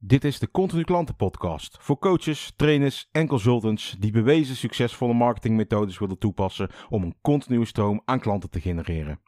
[0.00, 5.98] Dit is de Continu Klanten Podcast voor coaches, trainers en consultants die bewezen succesvolle marketingmethodes
[5.98, 9.20] willen toepassen om een continue stroom aan klanten te genereren.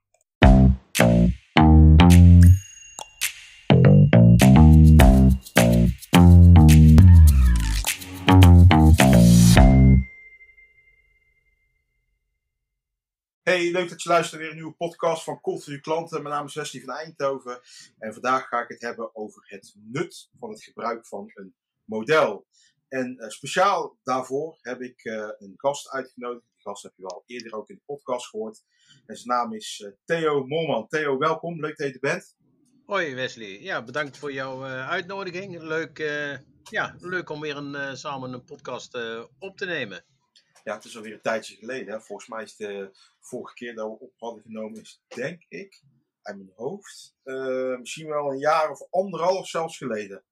[13.51, 16.23] Hey, leuk dat je luistert weer een nieuwe podcast van Continu Klanten.
[16.23, 17.61] Mijn naam is Wesley van Eindhoven
[17.99, 21.55] en vandaag ga ik het hebben over het nut van het gebruik van een
[21.85, 22.47] model.
[22.89, 26.47] En uh, speciaal daarvoor heb ik uh, een gast uitgenodigd.
[26.53, 28.65] Die gast heb je wel eerder ook in de podcast gehoord.
[29.07, 30.89] En zijn naam is uh, Theo Molman.
[30.89, 31.61] Theo, welkom.
[31.61, 32.37] Leuk dat je er bent.
[32.87, 33.61] Hoi Wesley.
[33.61, 35.63] Ja, bedankt voor jouw uitnodiging.
[35.63, 35.99] Leuk,
[36.71, 38.99] ja, leuk om weer een, samen een podcast
[39.39, 40.05] op te nemen
[40.65, 41.95] ja, het is alweer een tijdje geleden.
[41.95, 42.01] Hè.
[42.01, 45.83] Volgens mij is de vorige keer dat we op hadden genomen, is denk ik,
[46.23, 50.25] uit mijn hoofd, uh, misschien wel een jaar of anderhalf zelfs geleden.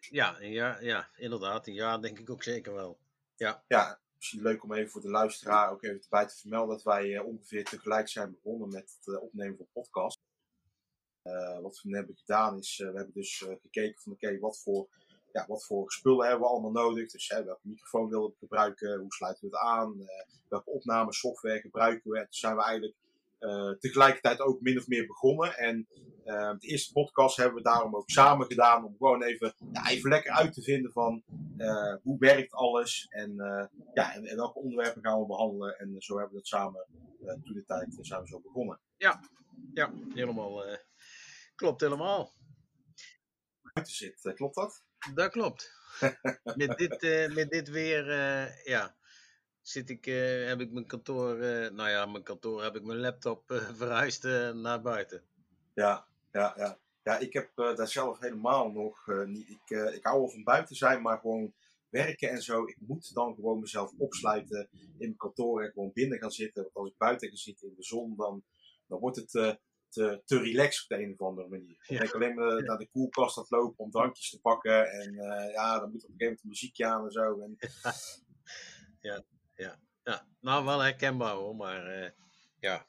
[0.00, 1.66] Ja, een jaar, ja, inderdaad.
[1.66, 2.98] Een jaar denk ik ook zeker wel.
[3.36, 3.64] Ja.
[3.68, 7.06] ja, misschien leuk om even voor de luisteraar ook even erbij te vermelden dat wij
[7.06, 10.18] uh, ongeveer tegelijk zijn begonnen met het opnemen van podcast.
[11.62, 14.88] wat we hebben gedaan is, we hebben dus gekeken van oké, wat voor
[15.32, 17.10] ja, wat voor spullen hebben we allemaal nodig?
[17.10, 18.98] Dus hè, welke microfoon willen we gebruiken?
[18.98, 19.94] Hoe sluiten we het aan?
[19.98, 20.06] Uh,
[20.48, 22.16] welke opnamesoftware gebruiken we?
[22.16, 22.96] En toen zijn we eigenlijk
[23.40, 25.56] uh, tegelijkertijd ook min of meer begonnen.
[25.56, 25.88] En
[26.24, 28.84] uh, de eerste podcast hebben we daarom ook samen gedaan.
[28.84, 31.22] Om gewoon even, ja, even lekker uit te vinden van
[32.02, 33.06] hoe werkt alles.
[33.08, 33.34] En,
[33.94, 35.78] ja, en, en, welke onderwerpen gaan we behandelen.
[35.78, 36.86] En zo hebben we dat samen
[37.20, 38.80] toen de tijd zijn we zo begonnen.
[38.96, 39.20] Ja,
[39.74, 40.64] ja helemaal.
[41.54, 42.32] klopt helemaal.
[43.72, 44.84] Buiten zit, klopt dat?
[45.14, 45.72] Dat klopt.
[46.56, 48.96] met, dit, uh, met dit weer, uh, ja,
[49.60, 51.36] zit ik, uh, heb ik mijn kantoor,
[51.72, 53.42] nou ja, mijn kantoor heb ik mijn laptop
[53.80, 54.22] verhuisd
[54.54, 55.22] naar buiten.
[55.74, 56.78] Ja, ja, ja.
[57.02, 59.48] Ja, ik heb daar zelf helemaal nog niet.
[59.48, 61.54] Ik, ik hou wel van buiten zijn, maar gewoon
[61.88, 62.66] werken en zo.
[62.66, 66.62] Ik moet dan gewoon mezelf opsluiten in mijn kantoor en gewoon binnen gaan zitten.
[66.62, 68.44] Want als ik buiten ga zitten in de zon, dan,
[68.86, 69.58] dan wordt het
[69.90, 71.76] te, te relaxed op de een of andere manier.
[71.86, 74.90] Ik denk alleen maar naar de koelkast dat lopen om drankjes te pakken.
[74.90, 77.40] En uh, ja, dan moet op een gegeven moment een muziekje aan en zo.
[77.40, 77.56] En...
[79.10, 79.24] ja,
[79.54, 80.26] ja, ja.
[80.40, 82.10] Nou, wel herkenbaar hoor, maar uh,
[82.58, 82.88] ja.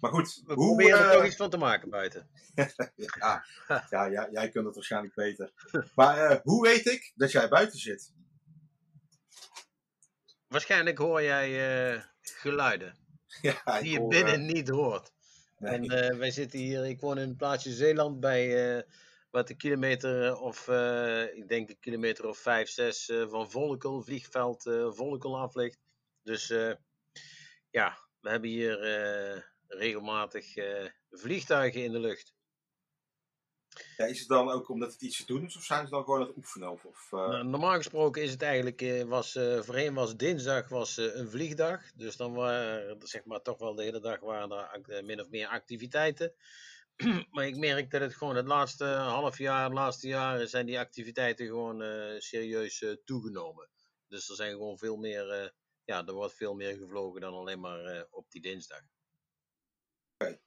[0.00, 1.12] Maar goed, we hoe proberen er uh...
[1.12, 2.28] toch iets van te maken buiten.
[3.18, 3.44] ja,
[3.90, 5.52] ja, ja, jij kunt het waarschijnlijk beter.
[5.94, 8.12] Maar hoe weet ik dat jij buiten zit?
[10.48, 12.96] Waarschijnlijk hoor jij geluiden
[13.40, 15.12] ja, die je hoor, binnen niet hoort.
[15.62, 18.82] En uh, wij zitten hier, ik woon in het plaatsje Zeeland bij uh,
[19.30, 24.62] wat een kilometer of, uh, ik denk een kilometer of vijf, zes van Volkel, vliegveld
[24.88, 25.78] Volkel af ligt.
[26.22, 26.46] Dus
[27.70, 28.78] ja, we hebben hier
[29.66, 30.54] regelmatig
[31.10, 32.31] vliegtuigen in de lucht.
[33.96, 36.04] Ja, is het dan ook omdat het iets te doen is of zijn ze dan
[36.04, 36.70] gewoon aan het oefenen?
[36.70, 41.92] Of, of nou, normaal gesproken is het eigenlijk, was, voorheen was dinsdag was, een vliegdag.
[41.94, 45.46] Dus dan waren zeg maar toch wel de hele dag waren er min of meer
[45.46, 46.34] activiteiten.
[47.32, 50.78] maar ik merk dat het gewoon het laatste half jaar, het laatste jaren zijn die
[50.78, 51.82] activiteiten gewoon
[52.18, 53.68] serieus toegenomen.
[54.08, 55.54] Dus er zijn gewoon veel meer,
[55.84, 58.80] ja, er wordt veel meer gevlogen dan alleen maar op die dinsdag.
[60.14, 60.40] Okay.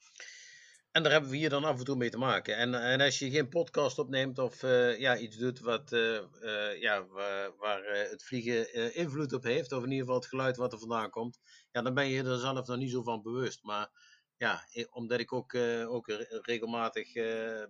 [0.96, 2.58] En daar hebben we hier dan af en toe mee te maken.
[2.58, 6.82] En, en als je geen podcast opneemt of uh, ja, iets doet wat, uh, uh,
[6.82, 10.74] ja, waar, waar het vliegen invloed op heeft, of in ieder geval het geluid wat
[10.74, 11.40] er vandaan komt,
[11.72, 13.64] ja, dan ben je er zelf nog niet zo van bewust.
[13.64, 13.90] Maar
[14.38, 15.56] ja, omdat ik ook,
[15.88, 16.08] ook
[16.42, 17.14] regelmatig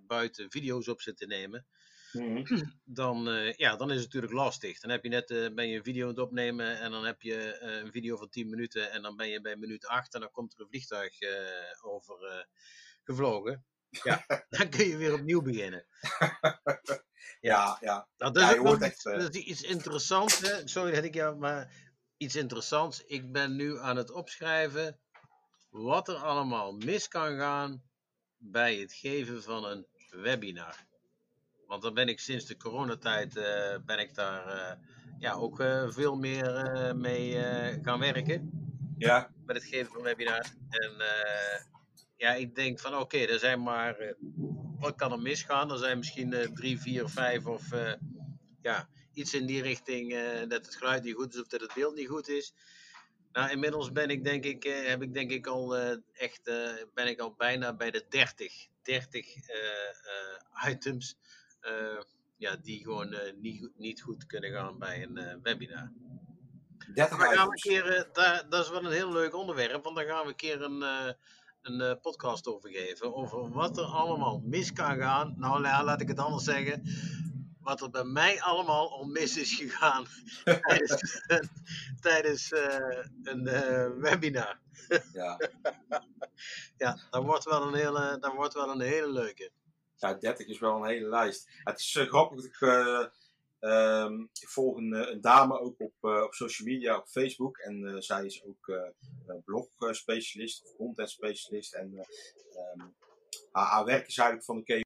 [0.07, 1.65] buiten video's op zit te nemen,
[2.11, 2.45] mm -hmm.
[3.01, 3.23] dan,
[3.55, 4.79] ja, dan is het natuurlijk lastig.
[4.79, 7.61] Dan heb je net, ben je een video aan het opnemen en dan heb je
[7.61, 10.53] een video van 10 minuten en dan ben je bij minuut 8 en dan komt
[10.53, 11.13] er een vliegtuig
[11.83, 12.47] over
[13.05, 13.65] gevlogen.
[14.03, 15.85] Ja, dan kun je weer opnieuw beginnen.
[17.51, 18.07] ja, ja.
[18.17, 20.39] Nou, dat, is ja, ook echt, dat is iets interessants.
[20.39, 20.67] Hè?
[20.67, 21.73] Sorry dat ik jou, maar
[22.17, 23.03] iets interessants.
[23.05, 24.99] Ik ben nu aan het opschrijven
[25.69, 27.83] wat er allemaal mis kan gaan
[28.37, 30.85] bij het geven van een webinar.
[31.67, 34.87] Want dan ben ik sinds de coronatijd uh, ben ik daar uh,
[35.19, 37.41] ja, ook uh, veel meer mee
[37.81, 38.49] gaan werken.
[38.97, 39.33] Ja.
[39.45, 40.45] Met het geven van webinar.
[40.69, 40.93] En
[42.25, 44.01] ja, ik denk van oké, er zijn maar.
[44.01, 44.11] Uh,
[44.79, 45.71] wat kan er misgaan?
[45.71, 47.93] Er zijn misschien uh, drie, vier, vijf of uh,
[48.61, 50.13] ja, iets in die richting
[50.47, 52.53] dat het geluid niet goed is of dat het beeld niet goed is.
[53.31, 55.77] Nou, inmiddels ben ik denk ik, heb ik denk ik al
[56.13, 56.43] echt,
[56.93, 59.35] ben ik al bijna bij de 30, 30
[60.67, 61.17] items
[62.37, 65.91] ja, die gewoon niet, niet goed kunnen gaan bij een webinar.
[66.93, 70.05] 30 gaan we een keer, daar, dat is wel een heel leuk onderwerp, want dan
[70.05, 71.15] gaan we een keer een
[71.65, 73.15] een uh, podcast over geven.
[73.15, 75.33] Over wat er allemaal mis kan gaan.
[75.37, 76.83] Nou ja, laat ik het anders zeggen.
[77.59, 80.05] wat er bij mij allemaal om mis is gegaan
[80.67, 81.21] tijdens,
[81.99, 84.59] tijdens uh, een uh, webinar.
[85.13, 85.39] Ja.
[86.83, 89.51] ja, dat wordt, wel een hele, dat wordt wel een hele leuke.
[89.95, 91.49] Ja, 30 is wel een hele lijst.
[91.63, 92.59] Het is uh, grappig
[93.59, 97.57] um, ik volg een, een, dame ook op, op social media, op Facebook.
[97.57, 98.79] En zij is ook
[99.45, 101.73] blog-specialist of content-specialist.
[101.73, 102.05] En
[102.75, 102.95] um,
[103.51, 104.83] haar, haar, werk is eigenlijk van oké,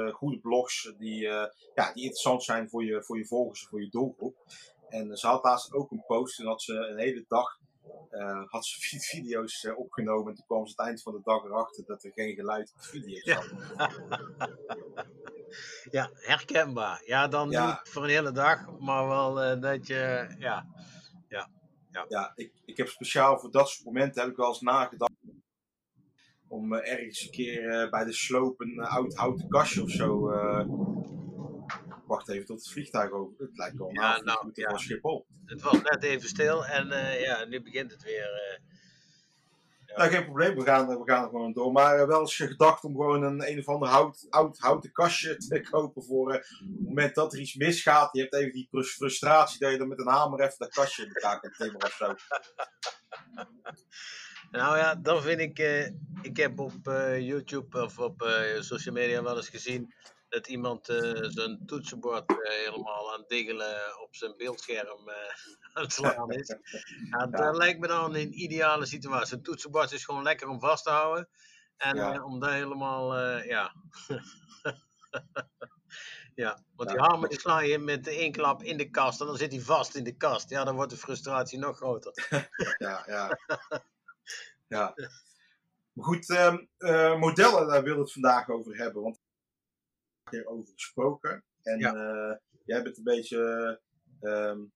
[0.00, 3.68] eh, goede blogs die, eh, ja, die interessant zijn voor je, voor je volgers en
[3.68, 4.36] voor je doelgroep.
[4.88, 7.58] En ze had laatst ook een post en had ze een hele dag
[8.10, 10.28] uh, had ze video's uh, opgenomen.
[10.28, 12.82] En toen kwam ze het eind van de dag erachter dat er geen geluid op
[12.82, 13.42] video's ja.
[15.96, 17.02] ja, herkenbaar.
[17.04, 17.66] Ja, dan ja.
[17.66, 20.66] niet voor een hele dag, maar wel uh, dat je, ja.
[21.28, 21.50] Ja,
[21.90, 22.04] ja.
[22.08, 25.12] ja ik, ik heb speciaal voor dat soort momenten heb ik wel eens nagedacht
[26.48, 30.20] om uh, ergens een keer uh, bij de sloop een oud houten kastje of zo.
[32.06, 33.34] Wacht even tot het vliegtuig over.
[33.38, 34.76] Het lijkt wel ja, nou, nou ja.
[34.76, 35.26] Schiphol.
[35.44, 36.86] Het was net even stil en
[37.20, 38.60] ja, nu begint het weer.
[39.96, 41.72] Nou, geen probleem, we gaan, we gaan er gewoon door.
[41.72, 45.60] Maar wel eens gedacht om gewoon een een of ander hout, oud houten kastje te
[45.70, 48.08] kopen voor het moment dat er iets misgaat.
[48.12, 51.12] Je hebt even die frustratie dat je dan met een hamer even dat kastje in
[51.14, 52.14] elkaar kan timmeren of zo.
[54.50, 55.58] Nou ja, dan vind ik.
[55.58, 55.86] Uh,
[56.22, 58.22] ik heb op uh, YouTube of op
[58.60, 59.94] social media wel eens gezien
[60.30, 60.86] dat iemand
[61.22, 65.10] zijn toetsenbord helemaal aan het diggelen op zijn beeldscherm
[65.72, 66.54] aan het slaan is.
[67.10, 69.36] Ja, dat lijkt me dan een ideale situatie.
[69.36, 71.28] Een toetsenbord is gewoon lekker om vast te houden.
[71.76, 72.24] En ja.
[72.24, 73.18] om daar helemaal.
[73.44, 73.74] ja.
[76.34, 79.36] Ja, want die hamer die sla je met één klap in de kast en dan
[79.36, 80.50] zit hij vast in de kast.
[80.50, 82.12] Ja, dan wordt de frustratie nog groter.
[82.78, 83.38] ja, ja.
[84.68, 84.94] Ja.
[85.92, 89.02] Maar goed, um, uh, modellen, daar wil ik het vandaag over hebben.
[89.02, 89.20] Want
[90.30, 91.44] we hebben er over gesproken.
[91.62, 91.94] En ja.
[91.94, 93.80] uh, jij bent een beetje,
[94.20, 94.72] um,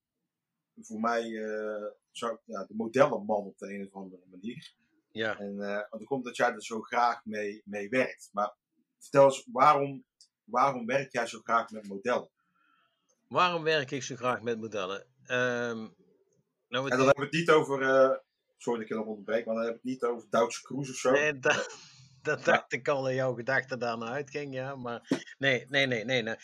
[0.81, 4.75] voor mij, uh, zo, ja, de modellenman op de een of andere manier.
[5.11, 5.39] Ja.
[5.39, 8.29] En want dan komt dat jij er zo graag mee, mee werkt.
[8.33, 8.57] Maar
[8.99, 10.05] vertel eens, waarom,
[10.45, 12.31] waarom werk jij zo graag met modellen?
[13.29, 15.07] Waarom werk ik zo graag met modellen?
[15.27, 15.95] Um,
[16.69, 18.23] nou, en dan hebben we het niet over
[18.65, 20.91] Sorry dat ik je nog onderbreek, maar dan heb ik het niet over Duitse cruise
[20.91, 21.11] of zo.
[21.11, 21.69] Nee, dat,
[22.25, 24.77] dat dacht ik al in jouw gedachten daarna uitging, ja.
[24.77, 26.23] Maar nee, nee, nee, nee.
[26.23, 26.37] nee.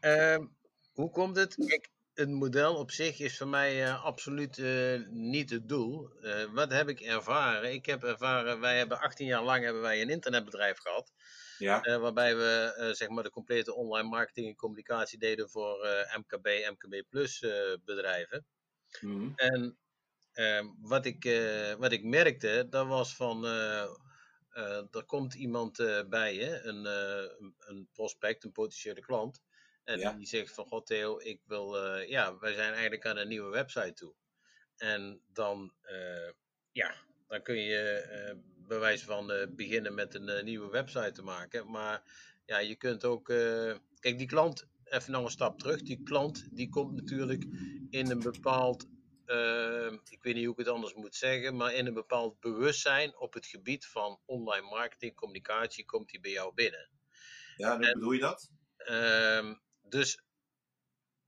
[0.00, 0.46] Uh,
[0.92, 1.54] hoe komt het?
[1.54, 6.10] Kijk, een model op zich is voor mij uh, absoluut uh, niet het doel.
[6.20, 7.72] Uh, wat heb ik ervaren?
[7.72, 11.12] Ik heb ervaren, wij hebben 18 jaar lang hebben wij een internetbedrijf gehad.
[11.58, 11.98] Ja.
[11.98, 15.86] waarbij we zeg maar de complete online marketing en communicatie deden voor
[16.16, 17.46] MKB, MKB Plus
[17.84, 18.46] bedrijven.
[19.00, 19.32] Mm.
[19.36, 19.78] En
[20.36, 21.24] Ehm, wat, ik,
[21.78, 23.46] wat ik merkte, dat was van,
[24.90, 25.76] er komt iemand
[26.08, 26.84] bij je, een,
[27.58, 29.42] een prospect, een potentiële klant.
[29.84, 33.50] En die zegt van, god Theo, ik wil, ja, wij zijn eigenlijk aan een nieuwe
[33.50, 34.14] website toe.
[34.76, 35.72] En dan,
[36.72, 36.94] ja,
[37.28, 38.04] dan kun je
[38.68, 41.70] bij wijze van beginnen met een nieuwe website te maken.
[41.70, 42.02] Maar
[42.44, 43.24] ja, je kunt ook,
[44.00, 47.46] kijk, die klant, even nog een stap terug, die klant die komt natuurlijk
[47.90, 48.86] in een bepaald
[49.26, 53.16] uh, ik weet niet hoe ik het anders moet zeggen, maar in een bepaald bewustzijn
[53.16, 56.90] op het gebied van online marketing, communicatie, komt hij bij jou binnen.
[57.56, 58.50] Ja, hoe bedoel je dat?
[58.78, 60.22] Uh, dus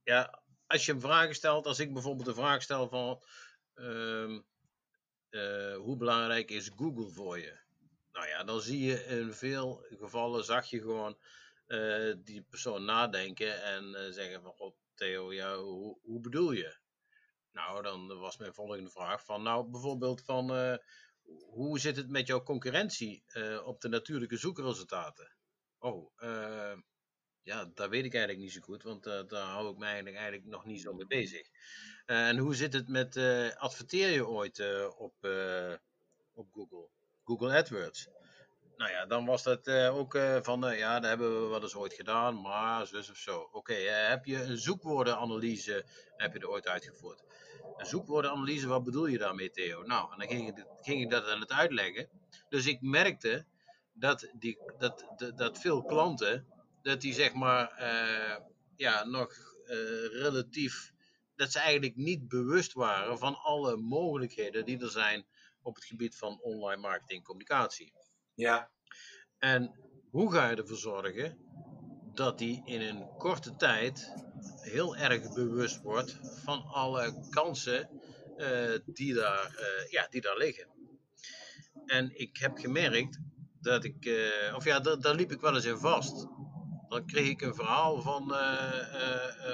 [0.02, 3.22] ja, als je hem vragen stelt, als ik bijvoorbeeld een vraag stel van
[5.30, 7.58] uh, hoe belangrijk is Google voor je?
[8.12, 11.18] Nou ja, dan zie je in veel gevallen, zag je gewoon
[11.66, 16.76] uh, die persoon nadenken en uh, zeggen van, god Theo, ja, hoe, hoe bedoel je?
[17.52, 20.76] Nou, dan was mijn volgende vraag van, nou bijvoorbeeld van, uh,
[21.50, 25.36] hoe zit het met jouw concurrentie uh, op de natuurlijke zoekresultaten?
[25.78, 26.76] Oh, uh,
[27.42, 30.46] ja, dat weet ik eigenlijk niet zo goed, want daar hou ik me eigenlijk, eigenlijk
[30.46, 31.48] nog niet zo mee bezig.
[32.06, 33.16] en hoe zit het met,
[33.56, 34.60] adverteer je ooit
[34.96, 35.14] op,
[36.32, 36.88] op Google?
[37.24, 38.08] Google AdWords?
[38.78, 42.40] Nou ja, dan was dat ook van, ja, dat hebben we wel eens ooit gedaan,
[42.40, 43.48] maar zus of zo.
[43.52, 45.84] Oké, heb je een zoekwoordenanalyse,
[46.16, 47.24] heb je er ooit uitgevoerd?
[47.76, 49.82] Een zoekwoordenanalyse, wat bedoel je daarmee, Theo?
[49.82, 52.08] Nou, en dan ging ik, ging ik dat aan het uitleggen.
[52.48, 53.44] Dus ik merkte
[53.92, 56.46] dat, die, dat, dat, dat veel klanten,
[56.82, 57.82] dat die zeg maar,
[58.76, 59.34] ja, nog
[60.12, 60.92] relatief,
[61.36, 65.26] dat ze eigenlijk niet bewust waren van alle mogelijkheden die er zijn
[65.62, 67.92] op het gebied van online marketing en communicatie.
[68.38, 68.70] Ja.
[69.38, 69.74] En
[70.10, 71.38] hoe ga je ervoor zorgen
[72.14, 74.12] dat die in een korte tijd
[74.60, 77.90] heel erg bewust wordt van alle kansen
[78.36, 80.68] uh, die, daar, uh, ja, die daar liggen.
[81.86, 83.20] En ik heb gemerkt
[83.60, 86.26] dat ik, uh, of ja, daar, daar liep ik wel eens in vast.
[86.88, 88.28] dan kreeg ik een verhaal van,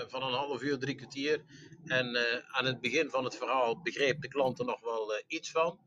[0.08, 1.44] van een half uur, drie kwartier.
[1.84, 2.16] En
[2.48, 5.78] aan het begin van het verhaal begreep de klant er nog wel iets van.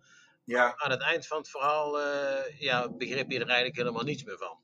[0.48, 0.75] Ja.
[0.77, 2.00] Aan het eind van het verhaal
[2.60, 4.60] ja, begreep je er eigenlijk helemaal niets meer van.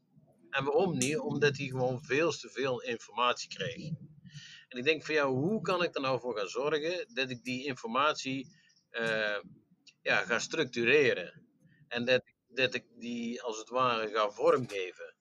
[0.49, 1.19] En waarom niet?
[1.19, 3.91] Omdat hij gewoon veel te veel informatie kreeg.
[4.67, 7.43] En ik denk van ja, hoe kan ik er nou voor gaan zorgen dat ik
[7.43, 8.47] die informatie
[8.91, 9.39] uh,
[10.01, 11.47] ja, ga structureren.
[11.87, 15.15] En dat, dat ik die als het ware ga vormgeven.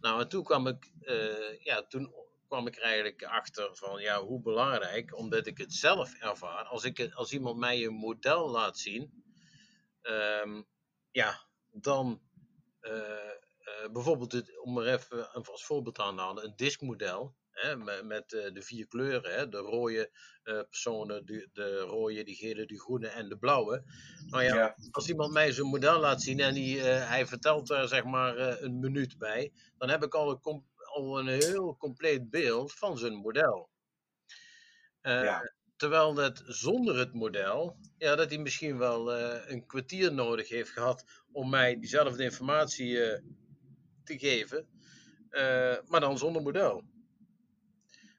[0.00, 2.14] Nou, en toen kwam ik, uh, ja, toen
[2.46, 6.64] kwam ik er eigenlijk achter van ja, hoe belangrijk, omdat ik het zelf ervaar.
[6.64, 9.26] Als, ik, als iemand mij een model laat zien,
[10.08, 10.66] um,
[11.10, 12.22] ja, dan
[12.80, 17.36] uh, uh, bijvoorbeeld, het, om er even als voorbeeld aan te halen, een diskmodel.
[17.50, 20.10] Hè, met, met uh, de vier kleuren, hè, de rode
[20.42, 23.84] personen, de, de rode, die gele, die groene en de blauwe.
[24.26, 24.76] Nou ja, ja.
[24.90, 28.80] als iemand mij zo'n model laat zien en die, hij vertelt daar zeg maar een
[28.80, 33.70] minuut bij, dan heb ik al een, al een heel compleet beeld van zijn model.
[35.00, 35.52] Ja.
[35.78, 39.14] Terwijl dat zonder het model, ja, dat hij misschien wel
[39.48, 42.96] een kwartier nodig heeft gehad om mij diezelfde informatie
[44.04, 44.68] te geven,
[45.30, 46.82] uh, maar dan zonder model.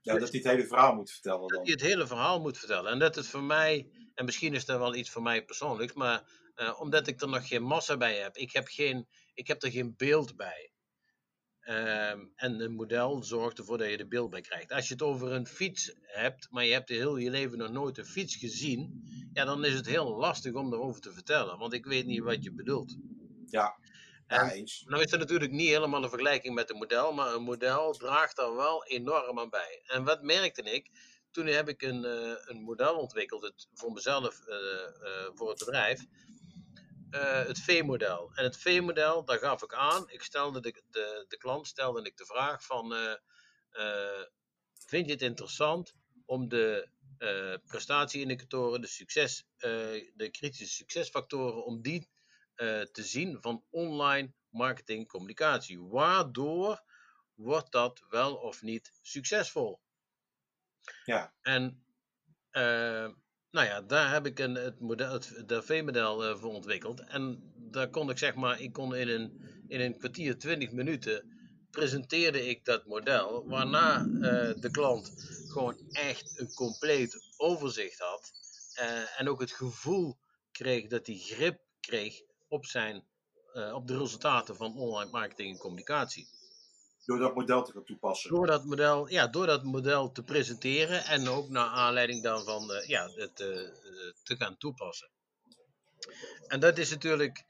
[0.01, 1.39] Ja, dus, dat hij het hele verhaal moet vertellen.
[1.39, 1.47] Dan.
[1.47, 2.91] Dat hij het hele verhaal moet vertellen.
[2.91, 6.23] En dat het voor mij, en misschien is dat wel iets voor mij persoonlijks, maar
[6.77, 9.93] omdat ik er nog geen massa bij heb, ik heb, geen, ik heb er geen
[9.97, 10.71] beeld bij.
[11.69, 14.71] Um, en een model zorgt ervoor dat je er beeld bij krijgt.
[14.71, 17.97] Als je het over een fiets hebt, maar je hebt heel je leven nog nooit
[17.97, 21.85] een fiets gezien, ja, dan is het heel lastig om erover te vertellen, want ik
[21.85, 22.97] weet niet wat je bedoelt.
[23.45, 23.77] Ja.
[24.27, 27.93] En, nou is er natuurlijk niet helemaal een vergelijking met een model, maar een model
[27.93, 29.81] draagt daar wel enorm aan bij.
[29.85, 30.89] En wat merkte ik?
[31.31, 35.59] Toen heb ik een, uh, een model ontwikkeld, het, voor mezelf, uh, uh, voor het
[35.59, 36.05] bedrijf,
[37.11, 38.31] het V-model.
[38.33, 42.17] En het V-model, daar gaf ik aan, ik stelde de, de, de klant stelde ik
[42.17, 42.93] de vraag van,
[44.73, 45.93] vind je het interessant
[46.25, 46.89] om de
[47.65, 52.09] prestatieindicatoren, de, succes, de kritische succesfactoren, om die
[52.91, 55.81] te zien van online marketing communicatie.
[55.81, 56.83] Waardoor
[57.33, 59.81] wordt dat wel of niet succesvol?
[61.05, 61.33] Ja.
[61.41, 61.85] En
[63.51, 66.99] nou ja, daar heb ik een, het, model, het DV-model uh, voor ontwikkeld.
[66.99, 71.37] En daar kon ik zeg maar, ik kon in een, in een kwartier, 20 minuten
[71.71, 73.47] presenteerde ik dat model.
[73.47, 74.03] Waarna
[74.59, 75.13] de klant
[75.47, 78.31] gewoon echt een compleet overzicht had.
[79.17, 80.17] en ook het gevoel
[80.51, 83.03] kreeg dat hij grip kreeg op, zijn,
[83.73, 86.27] op de resultaten van online marketing en communicatie.
[87.09, 88.29] Door dat model te gaan toepassen.
[88.29, 92.87] Door dat model, ja, door dat model te presenteren en ook naar aanleiding daarvan uh,
[92.87, 93.47] ja, het, uh,
[94.23, 95.09] te gaan toepassen.
[96.47, 97.43] En dat is natuurlijk,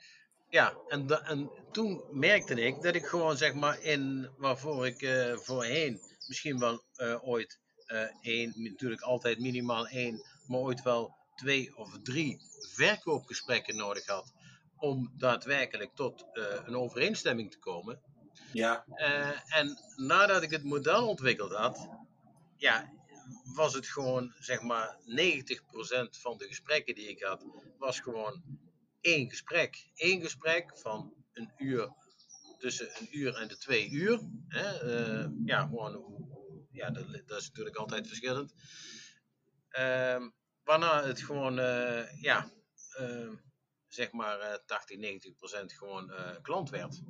[0.50, 5.08] ja, en, en toen merkte ik dat ik gewoon zeg maar in waarvoor ik
[5.44, 6.84] voorheen misschien wel
[7.22, 7.60] ooit
[8.22, 12.42] één, natuurlijk altijd minimaal één, maar ooit wel twee of drie
[12.74, 14.34] verkoopgesprekken nodig had
[14.78, 16.26] om daadwerkelijk tot
[16.66, 18.02] een overeenstemming te komen.
[18.54, 18.86] Ja.
[18.88, 21.90] Uh, en nadat ik het model ontwikkeld had,
[22.58, 22.92] ja,
[23.44, 25.02] was het gewoon, zeg maar, 90%
[26.10, 27.46] van de gesprekken die ik had,
[27.78, 28.44] was gewoon
[29.02, 29.92] één gesprek.
[29.96, 31.94] Eén gesprek van een uur,
[32.58, 34.20] tussen een uur en de twee uur.
[34.48, 34.84] Hè?
[35.22, 36.26] Uh, ja, gewoon,
[36.72, 38.54] ja, dat, dat, is natuurlijk altijd verschillend.
[39.70, 40.30] Ehm,
[40.64, 41.56] waarna het gewoon,
[42.22, 42.52] ja,
[42.98, 43.36] ehm,
[43.90, 47.02] zeg maar 80, eh, 90 procent gewoon uh, klant werd.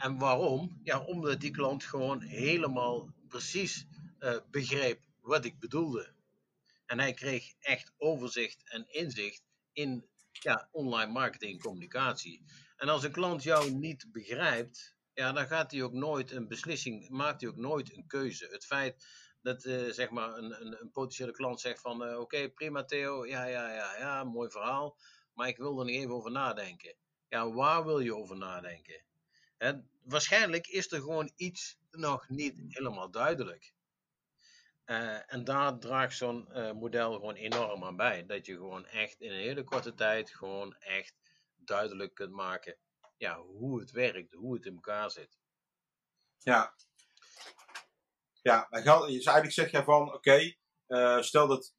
[0.00, 0.80] En waarom?
[0.82, 3.86] Ja, omdat die klant gewoon helemaal precies
[4.20, 6.12] uh, begreep wat ik bedoelde.
[6.86, 9.42] En hij kreeg echt overzicht en inzicht
[9.72, 12.44] in ja, online marketing en communicatie.
[12.76, 17.08] En als een klant jou niet begrijpt, ja, dan gaat hij ook nooit een beslissing,
[17.08, 18.48] maakt hij ook nooit een keuze.
[18.50, 19.06] Het feit
[19.42, 23.26] dat uh, zeg maar een, een, een, potentiële klant zegt van uh, oké, prima Theo,
[23.26, 24.98] ja, ja, ja, ja, mooi verhaal
[25.40, 26.94] maar ik wil er nog even over nadenken.
[27.28, 29.02] Ja, waar wil je over nadenken?
[29.56, 33.72] En waarschijnlijk is er gewoon iets nog niet helemaal duidelijk.
[34.86, 38.26] Uh, en daar draagt zo'n uh, model gewoon enorm aan bij.
[38.26, 41.14] Dat je gewoon echt in een hele korte tijd gewoon echt
[41.56, 42.76] duidelijk kunt maken
[43.20, 45.38] ja, hoe het werkt, hoe het in elkaar zit.
[46.38, 46.74] Ja.
[48.42, 50.54] Ja, dus eigenlijk zeg je van, oké,
[50.88, 51.74] uh, stel dat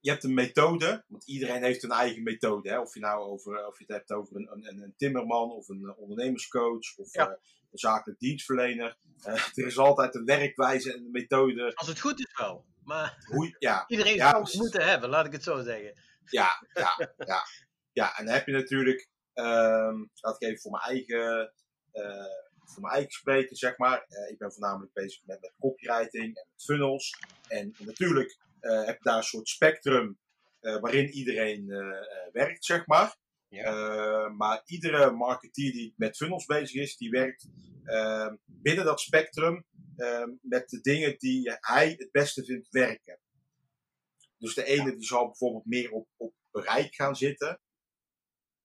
[0.00, 2.70] je hebt een methode, want iedereen heeft een eigen methode.
[2.70, 2.80] Hè?
[2.80, 5.94] Of je nou over, of je het hebt over een, een, een timmerman of een
[5.96, 7.28] ondernemerscoach of ja.
[7.28, 7.32] uh,
[7.70, 8.96] een zakelijk dienstverlener.
[9.26, 11.74] Uh, er is altijd een werkwijze en een methode.
[11.74, 12.64] Als het goed is wel.
[12.84, 15.92] Maar Hoe, ja, iedereen ja, zou het moeten hebben, laat ik het zo zeggen.
[16.24, 17.42] Ja, ja, ja.
[17.92, 21.52] ja en dan heb je natuurlijk, um, laat ik even voor mijn eigen
[22.64, 24.04] voor mijn eigen spreken, zeg maar.
[24.30, 27.18] ik ben voornamelijk bezig met, met copywriting en met funnels.
[27.48, 30.18] En natuurlijk heb je daar een soort spectrum
[30.60, 31.66] waarin iedereen
[32.32, 33.18] werkt, zeg maar.
[33.48, 34.28] Ja.
[34.28, 37.48] maar iedere marketeer die met funnels bezig is, die werkt
[38.44, 39.64] binnen dat spectrum
[40.40, 43.18] met de dingen die hij het beste vindt werken.
[44.40, 47.60] Dus de ene die zal bijvoorbeeld meer op, op bereik gaan zitten.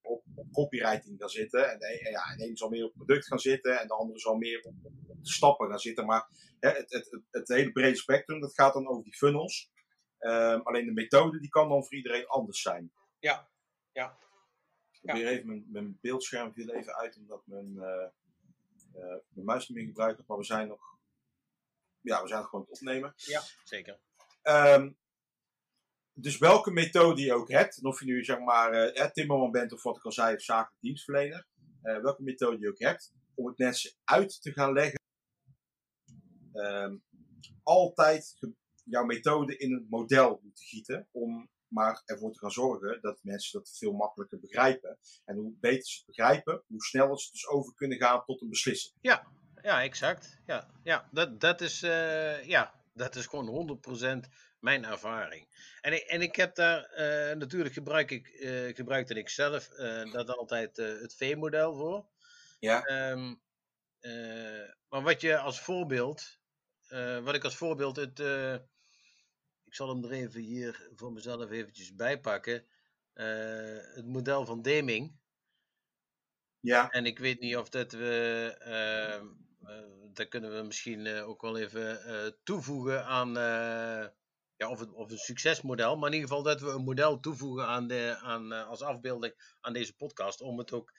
[0.02, 1.72] Op, op copywriting gaan zitten.
[1.72, 3.80] En de, ja, en de ene zal meer op product gaan zitten.
[3.80, 4.74] En de andere zal meer op,
[5.22, 6.06] stappen gaan zitten.
[6.06, 9.72] Maar hè, het, het, het, het, hele brede spectrum, dat gaat dan over die funnels.
[10.26, 12.92] Um, alleen de methode, die kan dan voor iedereen anders zijn.
[13.20, 13.50] Ja,
[13.92, 14.18] ja.
[14.92, 18.08] Ik probeer even mijn, mijn beeldscherm viel even uit, omdat mijn, uh,
[18.96, 20.82] uh, mijn muis niet meer gebruikt Maar we zijn nog,
[22.02, 23.14] ja, we zijn nog gewoon het opnemen.
[23.16, 24.00] Ja, zeker.
[24.44, 24.98] Um,
[26.14, 29.84] dus welke methode je ook hebt, of je nu zeg maar uh, timmerman bent of
[29.84, 31.48] wat ik al zei, of zakelijk dienstverlener,
[31.82, 35.00] welke methode je ook hebt, om het mensen uit te gaan leggen,
[36.54, 37.04] um,
[37.64, 38.38] altijd
[38.86, 43.60] jouw methode in een model moeten gieten, om maar ervoor te gaan zorgen dat mensen
[43.60, 44.98] dat veel makkelijker begrijpen.
[45.26, 48.50] En hoe beter ze het begrijpen, hoe sneller ze dus over kunnen gaan tot een
[48.50, 48.94] beslissing.
[49.02, 49.28] Ja,
[49.62, 50.40] ja exact.
[50.46, 53.80] Ja, ja dat, dat, is, uh, ja, dat is gewoon
[54.26, 55.48] 100% mijn ervaring.
[55.82, 59.68] En ik, en ik heb daar, uh, natuurlijk gebruik ik, uh, gebruikte ik zelf
[60.12, 62.06] dat altijd het V-model voor.
[62.60, 63.10] Ja.
[63.12, 63.44] Um,
[64.90, 66.40] maar wat je als voorbeeld,
[67.24, 68.20] wat ik als voorbeeld, het,
[69.76, 72.66] ik zal hem er even hier voor mezelf eventjes bijpakken.
[73.14, 75.20] het model van Deming.
[76.60, 76.90] Ja.
[76.90, 79.28] En ik weet niet of dat we, ehm,
[80.14, 83.34] dat kunnen we misschien ook wel even toevoegen aan
[84.58, 87.68] ja, of, het, of een succesmodel, maar in ieder geval dat we een model toevoegen
[87.68, 90.42] aan de, aan, uh, als afbeelding aan deze podcast.
[90.42, 90.94] Om het ook,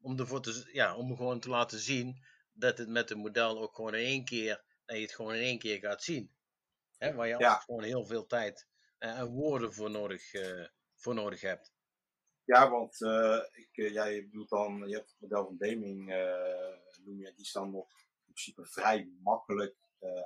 [0.00, 3.74] om ervoor te, ja, om gewoon te laten zien dat het met een model ook
[3.74, 6.30] gewoon in één keer, dat je het gewoon in één keer gaat zien.
[7.00, 7.54] Hè, waar je ja.
[7.54, 8.66] gewoon heel veel tijd
[8.98, 11.72] uh, en woorden voor nodig, uh, voor nodig hebt.
[12.44, 13.00] Ja, want
[13.52, 16.06] ik, jij bedoelt dan, je hebt het model van Deming,
[17.04, 17.88] noem je, die is dan nog
[18.26, 19.76] in principe vrij makkelijk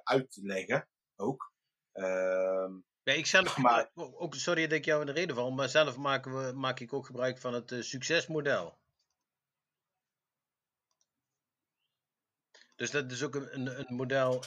[0.02, 1.52] uit te leggen ook.
[3.02, 5.96] Ja, ik zelf, maar, ook, sorry dat ik jou in de reden val, maar zelf
[5.96, 8.78] maken we, maak ik ook gebruik van het succesmodel.
[12.74, 14.44] Dus dat is ook een, een, model,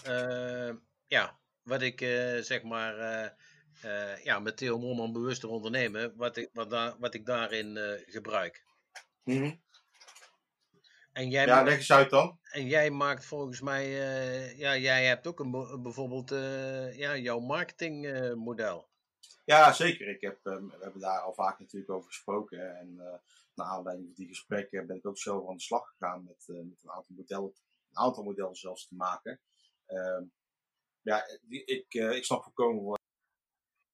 [1.08, 2.96] ja, wat ik uh, zeg maar,
[4.24, 8.64] ja, met Theo Moorman bewuster ondernemen, wat ik, wat, da wat ik daarin gebruik.
[9.24, 9.62] Mm -hmm.
[11.18, 12.40] En jij ja, maakt, leg eens uit dan.
[12.52, 17.40] En jij maakt volgens mij, uh, ja, jij hebt ook een, bijvoorbeeld uh, ja, jouw
[17.40, 18.78] marketingmodel.
[18.78, 20.08] Uh, ja, zeker.
[20.08, 22.78] Ik heb, um, we hebben daar al vaak natuurlijk over gesproken.
[22.78, 22.96] En
[23.54, 26.84] naar aanleiding van die gesprekken ben ik ook zelf aan de slag gegaan met, met
[26.84, 27.54] een aantal modellen,
[27.90, 29.40] een aantal modellen zelfs te maken.
[29.86, 30.24] Ehm,
[31.08, 33.00] ja, ik, ik snap voorkomen wat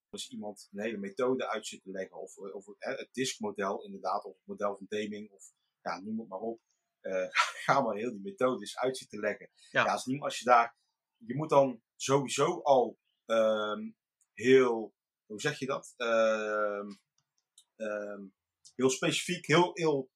[0.10, 4.36] als iemand een hele methode uit zit te leggen, of, of het diskmodel inderdaad, of
[4.36, 5.44] het model van Deming, of
[5.82, 6.62] ja, noem het maar op
[7.04, 7.28] uh,
[7.66, 9.50] ga maar heel die methodes uit zitten leggen.
[9.70, 9.86] Ja.
[9.86, 10.76] ja, als, niet, als je daar,
[11.18, 13.96] je moet dan sowieso al um,
[14.34, 14.94] heel,
[15.26, 15.94] hoe zeg je dat?
[15.98, 17.00] Um,
[17.76, 18.34] um,
[18.76, 20.10] heel specifiek, heel, heel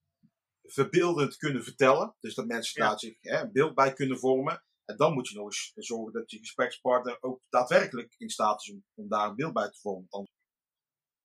[0.64, 2.16] verbeeldend kunnen vertellen.
[2.20, 2.90] Dus dat mensen ja.
[2.90, 4.64] daar zich hè, een beeld bij kunnen vormen.
[4.90, 8.76] En dan moet je nog eens zorgen dat je gesprekspartner ook daadwerkelijk in staat is
[8.94, 10.08] om, daar een beeld bij te vormen.
[10.10, 10.30] Want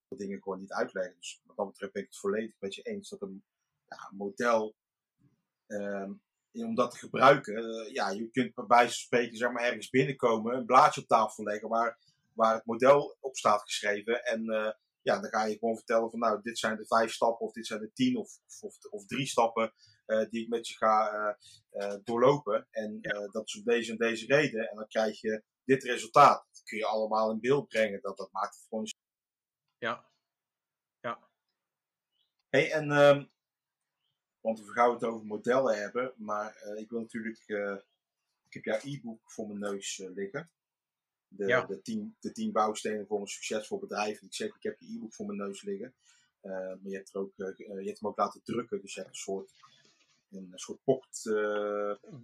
[0.09, 1.17] dan dingen gewoon niet uitleggen.
[1.17, 3.45] Dus wat dat betreft ben ik het volledig met je eens dat een
[3.89, 4.75] ja, model
[5.67, 6.23] Um,
[6.53, 9.91] om dat te gebruiken, uh, ja, je kunt bij wijze van spreken zeg maar, ergens
[9.91, 11.99] binnenkomen, een blaadje op tafel leggen waar,
[12.33, 14.25] waar het model op staat geschreven.
[14.25, 14.71] En uh,
[15.03, 17.67] ja, dan ga je gewoon vertellen van nou, dit zijn de vijf stappen of dit
[17.67, 19.73] zijn de tien of, of, of drie stappen
[20.31, 21.39] die ik met je ga
[22.05, 22.67] doorlopen.
[22.71, 24.71] En dat is om deze en deze reden.
[24.71, 26.47] En dan krijg je dit resultaat.
[26.51, 28.01] Dat kun je allemaal in beeld brengen.
[28.01, 28.87] Dat, dat maakt het gewoon.
[29.79, 30.11] Ja.
[31.01, 31.29] Ja.
[32.49, 33.33] Hey, en um,
[34.43, 37.77] want we gaan het over modellen hebben, maar uh, ik wil natuurlijk, uh,
[38.49, 40.51] ik heb jouw e-book voor mijn neus uh, liggen.
[41.29, 41.67] De, ja.
[41.67, 44.21] de, tien, de tien bouwstenen voor een succesvol bedrijf.
[44.21, 45.95] En ik zeg, ik heb je e-book voor mijn neus liggen.
[46.41, 49.21] maar je hebt, er ook, je hebt hem ook laten drukken, dus je hebt een
[49.21, 49.51] soort,
[50.33, 51.23] een soort pocket,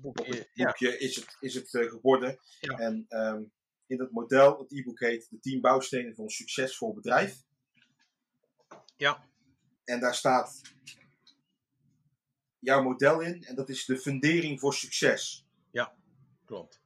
[0.01, 2.39] boekje, boekje is het, is het geworden.
[2.61, 2.79] Ja.
[2.79, 3.53] En um,
[3.89, 7.43] in dat model, het e-book heet De 10 bouwstenen voor een succesvol bedrijf.
[8.97, 9.25] Ja.
[9.85, 10.61] En daar staat
[12.59, 15.47] jouw model in en dat is de fundering voor succes.
[15.71, 15.95] Ja,
[16.45, 16.81] klopt.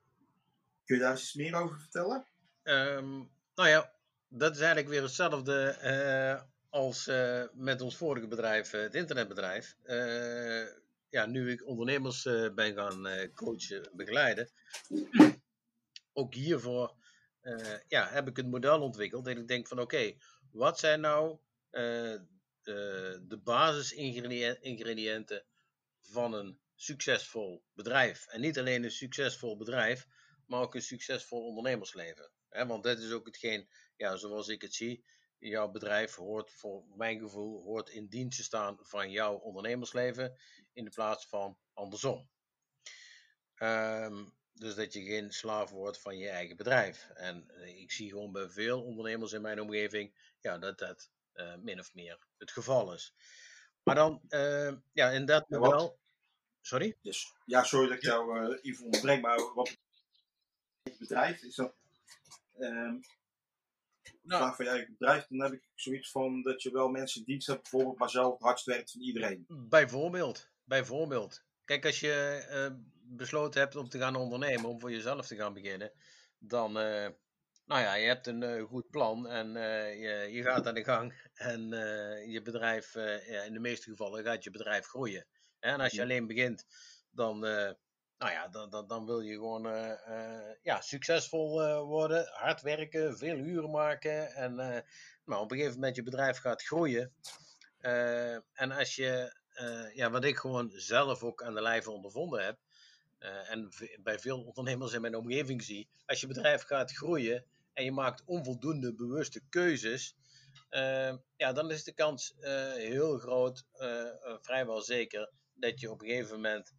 [0.84, 2.26] Kun je daar eens meer over vertellen?
[2.62, 3.92] Um, nou ja,
[4.28, 9.76] dat is eigenlijk weer hetzelfde uh, als uh, met ons vorige bedrijf, uh, het internetbedrijf.
[11.12, 12.22] Ja, nu ik ondernemers
[12.54, 14.50] ben gaan coachen, begeleiden,
[16.12, 16.94] ook hiervoor
[17.88, 19.26] ja, heb ik een model ontwikkeld.
[19.26, 20.14] En ik denk van oké,
[20.50, 21.38] wat zijn nou
[21.70, 25.44] de basisingrediënten
[26.00, 28.26] van een succesvol bedrijf?
[28.26, 30.06] En niet alleen een succesvol bedrijf,
[30.46, 32.30] maar ook een succesvol ondernemersleven.
[32.48, 35.04] want dat is ook hetgeen, ja, zoals ik het zie,
[35.48, 40.36] jouw bedrijf hoort voor mijn gevoel hoort in dienst te staan van jouw ondernemersleven
[40.72, 42.30] in de plaats van andersom.
[43.54, 47.08] Ehm, dus dat je geen slaaf wordt van je eigen bedrijf.
[47.14, 51.54] En eh, ik zie gewoon bij veel ondernemers in mijn omgeving ja, dat dat uh,
[51.56, 53.14] min of meer het geval is.
[53.82, 55.98] Maar dan, uh, ja, in dat model.
[56.60, 56.98] Sorry?
[57.00, 59.76] Dus, ja, sorry dat ik jou uh, even onderbreek, maar wat
[60.98, 61.74] bedrijf is dat.
[62.58, 63.00] Um,
[64.22, 67.24] nou, vraag van je eigen bedrijf, dan heb ik zoiets van dat je wel mensen
[67.24, 69.44] dienst hebt, bijvoorbeeld, maar zelf het hardst werkt van iedereen.
[69.48, 71.44] Bijvoorbeeld, bijvoorbeeld.
[71.64, 75.52] Kijk, als je uh, besloten hebt om te gaan ondernemen, om voor jezelf te gaan
[75.52, 75.92] beginnen,
[76.38, 77.08] dan, uh,
[77.64, 79.52] nou ja, je hebt een uh, goed plan en
[79.98, 81.68] je, je, gaat aan de gang en
[82.30, 85.26] je bedrijf, ja, in de meeste gevallen gaat je bedrijf groeien.
[85.58, 86.66] En als je alleen begint,
[87.10, 87.44] dan,
[88.22, 89.62] nou ja, dan, dan, dan wil je gewoon
[90.62, 94.54] ja, succesvol worden, hard werken, veel uren maken en
[95.24, 97.12] nou, op een gegeven moment je bedrijf gaat groeien.
[98.52, 99.36] en als je
[99.94, 102.58] ja, wat ik gewoon zelf ook aan de lijve ondervonden heb.
[103.18, 103.68] En
[104.02, 105.88] bij veel ondernemers in mijn omgeving zie.
[106.06, 110.16] Als je bedrijf gaat groeien en je maakt onvoldoende bewuste keuzes.
[111.36, 112.34] Ja, dan is de kans
[112.74, 113.64] heel groot,
[114.40, 116.74] vrijwel zeker, dat je op een gegeven moment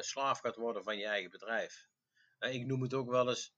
[0.00, 1.88] slaaf gaat worden van je eigen bedrijf.
[2.38, 3.54] ik noem het ook wel eens.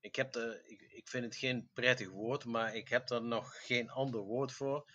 [0.00, 3.66] Ik, heb er, ik, ik vind het geen prettig woord, maar ik heb er nog
[3.66, 4.90] geen ander woord voor.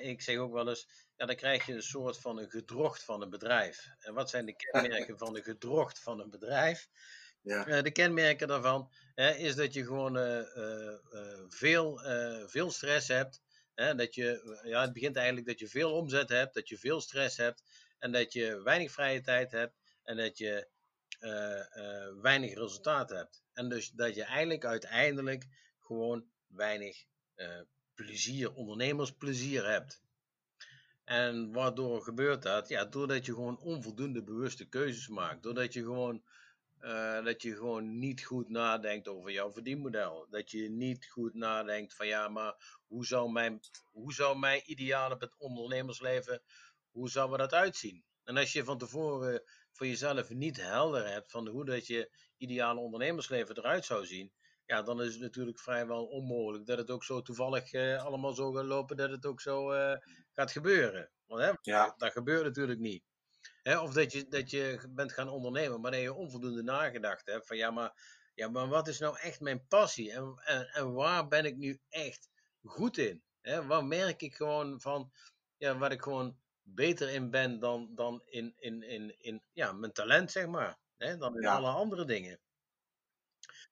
[0.00, 3.22] ik zeg ook wel eens ja, dan krijg je een soort van een gedrocht van
[3.22, 3.88] een bedrijf.
[3.98, 6.88] En wat zijn de kenmerken van een gedrocht van een bedrijf?
[7.42, 7.66] Ja.
[7.66, 12.00] Uh, de kenmerken daarvan hè, is dat je gewoon uh, uh, veel,
[12.46, 13.42] veel stress hebt.
[13.74, 17.00] Hè, dat je, ja, het begint eigenlijk dat je veel omzet hebt, dat je veel
[17.00, 17.62] stress hebt
[17.98, 19.74] en dat je weinig vrije tijd hebt
[20.08, 20.68] en dat je
[22.22, 23.42] weinig resultaat hebt.
[23.52, 25.46] En dus dat je eigenlijk uiteindelijk
[25.80, 27.04] gewoon weinig
[27.94, 30.02] plezier, ondernemersplezier hebt.
[31.04, 32.68] En waardoor gebeurt dat?
[32.68, 35.42] Ja, doordat je gewoon onvoldoende bewuste keuzes maakt.
[35.42, 36.24] Doordat je gewoon,
[37.24, 40.26] dat je gewoon niet goed nadenkt over jouw verdienmodel.
[40.30, 43.60] Dat je niet goed nadenkt van ja, maar hoe zou mijn,
[43.92, 46.42] hoe zou mijn ideale ondernemersleven,
[46.90, 48.04] hoe zou dat uitzien?
[48.24, 49.42] En als je van tevoren
[49.78, 54.32] voor jezelf niet helder hebt van hoe dat je ideale ondernemersleven eruit zou zien,
[54.66, 58.52] ja, dan is het natuurlijk vrijwel onmogelijk dat het ook zo toevallig uh, allemaal zo
[58.52, 59.96] gaat lopen dat het ook zo uh,
[60.32, 61.10] gaat gebeuren.
[61.26, 61.94] Want hè, ja.
[61.96, 63.02] dat gebeurt natuurlijk niet.
[63.62, 67.46] Hè, of dat je, dat je bent gaan ondernemen, maar dat je onvoldoende nagedacht hebt
[67.46, 67.92] van ja, maar,
[68.34, 71.80] ja, maar wat is nou echt mijn passie en, en, en waar ben ik nu
[71.88, 72.28] echt
[72.62, 73.22] goed in?
[73.40, 75.12] Hè, waar merk ik gewoon van,
[75.56, 76.38] ja, waar ik gewoon
[76.74, 80.78] beter in ben dan, dan in, in, in, in ja, mijn talent, zeg maar.
[80.96, 82.40] Hè, dan in alle andere dingen.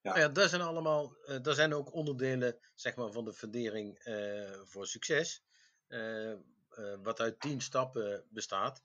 [0.02, 0.12] Ja.
[0.12, 4.06] Nou ja, dat zijn allemaal, uh, dat zijn ook onderdelen zeg maar, van de fundering
[4.06, 5.42] uh, voor succes.
[5.88, 6.34] Uh,
[7.02, 8.82] wat uit tien stappen bestaat.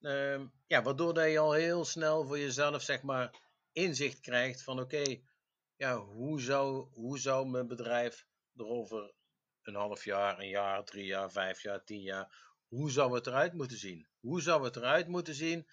[0.00, 3.40] Ehm, ja, waardoor dat je al heel snel voor jezelf zeg maar,
[3.72, 5.20] inzicht krijgt van oké,
[5.76, 9.12] ja, hoe, zou, hoe zou mijn bedrijf er over
[9.62, 13.52] een half jaar, een jaar, drie jaar, vijf jaar, tien jaar, hoe zou het eruit
[13.52, 14.08] moeten zien?
[14.20, 15.66] Hoe zou het eruit moeten zien,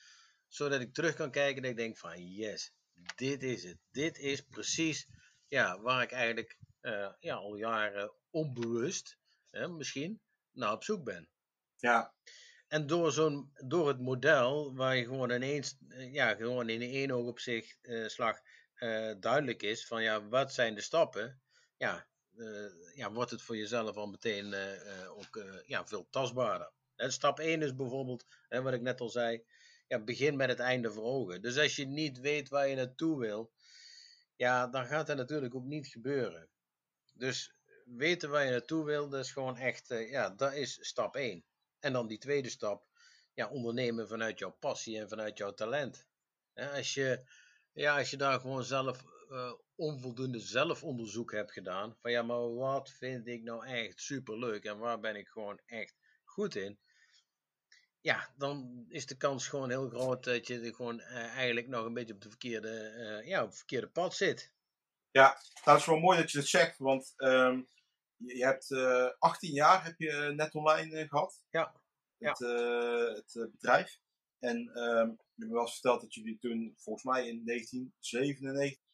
[0.47, 2.73] zodat ik terug kan kijken en ik denk van yes,
[3.15, 3.77] dit is het.
[3.91, 5.07] Dit is precies
[5.47, 9.17] ja, waar ik eigenlijk uh, ja, al jaren onbewust
[9.49, 11.29] hè, misschien naar op zoek ben.
[11.75, 12.13] Ja.
[12.67, 17.11] En door, zo'n, door het model, waar je gewoon ineens, eh, ja, gewoon in één
[17.11, 18.39] oog op zich uh, slag
[18.75, 21.41] uh, duidelijk is van ja, wat zijn de stappen,
[21.77, 22.07] ja,
[22.93, 24.55] ja wordt het voor jezelf al meteen
[25.07, 26.71] ook ja, veel tastbaarder.
[26.97, 29.43] Stap 1 is bijvoorbeeld, hè, wat ik net al zei,
[29.87, 31.41] ja, begin met het einde voor ogen.
[31.41, 33.51] Dus als je niet weet waar je naartoe wil,
[34.35, 36.49] ja, dan gaat dat natuurlijk ook niet gebeuren.
[37.13, 37.55] Dus
[37.85, 41.43] weten waar je naartoe wil, dat is gewoon echt, uh, ja, dat is stap 1.
[41.79, 42.87] En dan die tweede stap,
[43.33, 46.07] ja, ondernemen vanuit jouw passie en vanuit jouw talent.
[46.53, 47.29] als, je,
[47.71, 52.89] ja, als je daar gewoon zelf uh, onvoldoende zelfonderzoek hebt gedaan, van ja, maar wat
[52.89, 56.79] vind ik nou echt superleuk en waar ben ik gewoon echt goed in,
[58.07, 61.93] ja, dan is de kans gewoon heel groot dat je gewoon uh, eigenlijk nog een
[61.93, 64.51] beetje op de verkeerde, uh, ja, op het verkeerde pad zit.
[65.11, 67.67] Ja, dat is wel mooi dat je dat zegt, want um,
[68.15, 71.43] je, hebt uh, eh, 18 jaar heb je net online gehad.
[71.49, 71.73] Ja.
[72.17, 73.13] Het, ja.
[73.13, 73.99] het bedrijf.
[74.39, 78.85] En ehm je hebt me wel eens verteld dat jullie toen, volgens mij in 1997...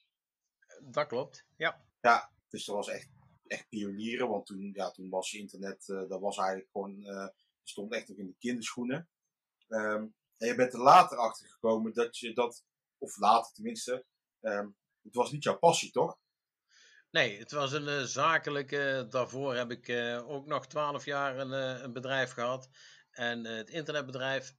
[0.81, 1.85] Dat klopt, ja.
[2.01, 3.09] Ja, dus dat was echt,
[3.47, 7.05] echt pionieren, want toen, ja, toen was internet, dat was eigenlijk gewoon,
[7.63, 9.09] stond echt nog in de kinderschoenen.
[9.67, 12.63] Um, en je bent er later achter gekomen dat je dat,
[12.97, 14.05] of later tenminste,
[14.41, 16.17] um, het was niet jouw passie, toch?
[17.11, 19.05] Nee, het was een uh, zakelijke.
[19.09, 22.69] Daarvoor heb ik uh, ook nog twaalf jaar een, uh, een, bedrijf gehad.
[23.11, 24.53] En het internetbedrijf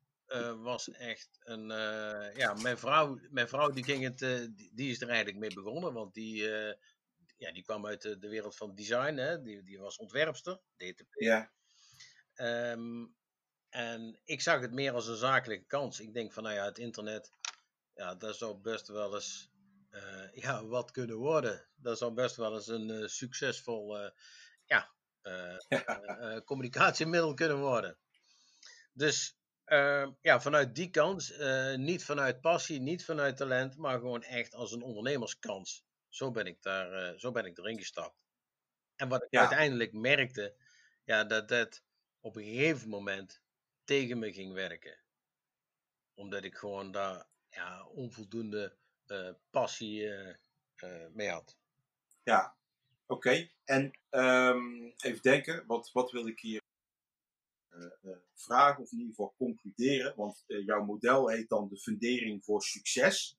[0.63, 1.67] was echt een.
[2.37, 4.19] ja, mijn vrouw, mijn vrouw die, ging het,
[4.57, 5.93] die, die, is er eigenlijk mee begonnen.
[5.93, 6.43] Want die,
[7.37, 9.17] ja, die kwam uit de, de, wereld van design.
[9.17, 9.43] Hè?
[9.43, 11.15] Die, die was ontwerpster, DTP.
[11.15, 11.53] Ja.
[12.37, 13.15] Um,
[13.75, 16.01] en ik zag het meer als een zakelijke kans.
[16.01, 17.31] Ik denk van, nou ja, het internet,
[17.95, 19.51] ja, dat zou best wel eens
[19.91, 21.67] uh, ja, wat kunnen worden.
[21.75, 24.11] Dat zou best wel eens een uh, succesvol uh,
[24.67, 24.91] ja,
[26.45, 27.99] communicatiemiddel kunnen worden.
[28.93, 29.39] Dus
[30.21, 31.33] ja, vanuit die kans,
[31.77, 35.85] niet vanuit passie, niet vanuit talent, maar gewoon echt als een ondernemerskans.
[36.09, 38.17] Zo ben ik, daar, zo ben ik erin gestapt.
[38.97, 39.41] En wat ik ja.
[39.41, 40.55] uiteindelijk merkte,
[41.05, 41.83] ja, dat dat
[42.25, 43.43] op een gegeven moment
[43.85, 44.99] tegen me ging werken.
[46.15, 50.35] Omdat ik gewoon daar ja, onvoldoende uh, passie uh,
[50.85, 51.59] uh, mee had.
[52.23, 52.57] Ja,
[53.07, 53.51] oké.
[53.65, 56.63] En um, even denken, wat, wat wil ik hier
[58.35, 60.17] vragen, of in ieder geval concluderen?
[60.17, 63.39] Want jouw model heet dan de fundering voor succes.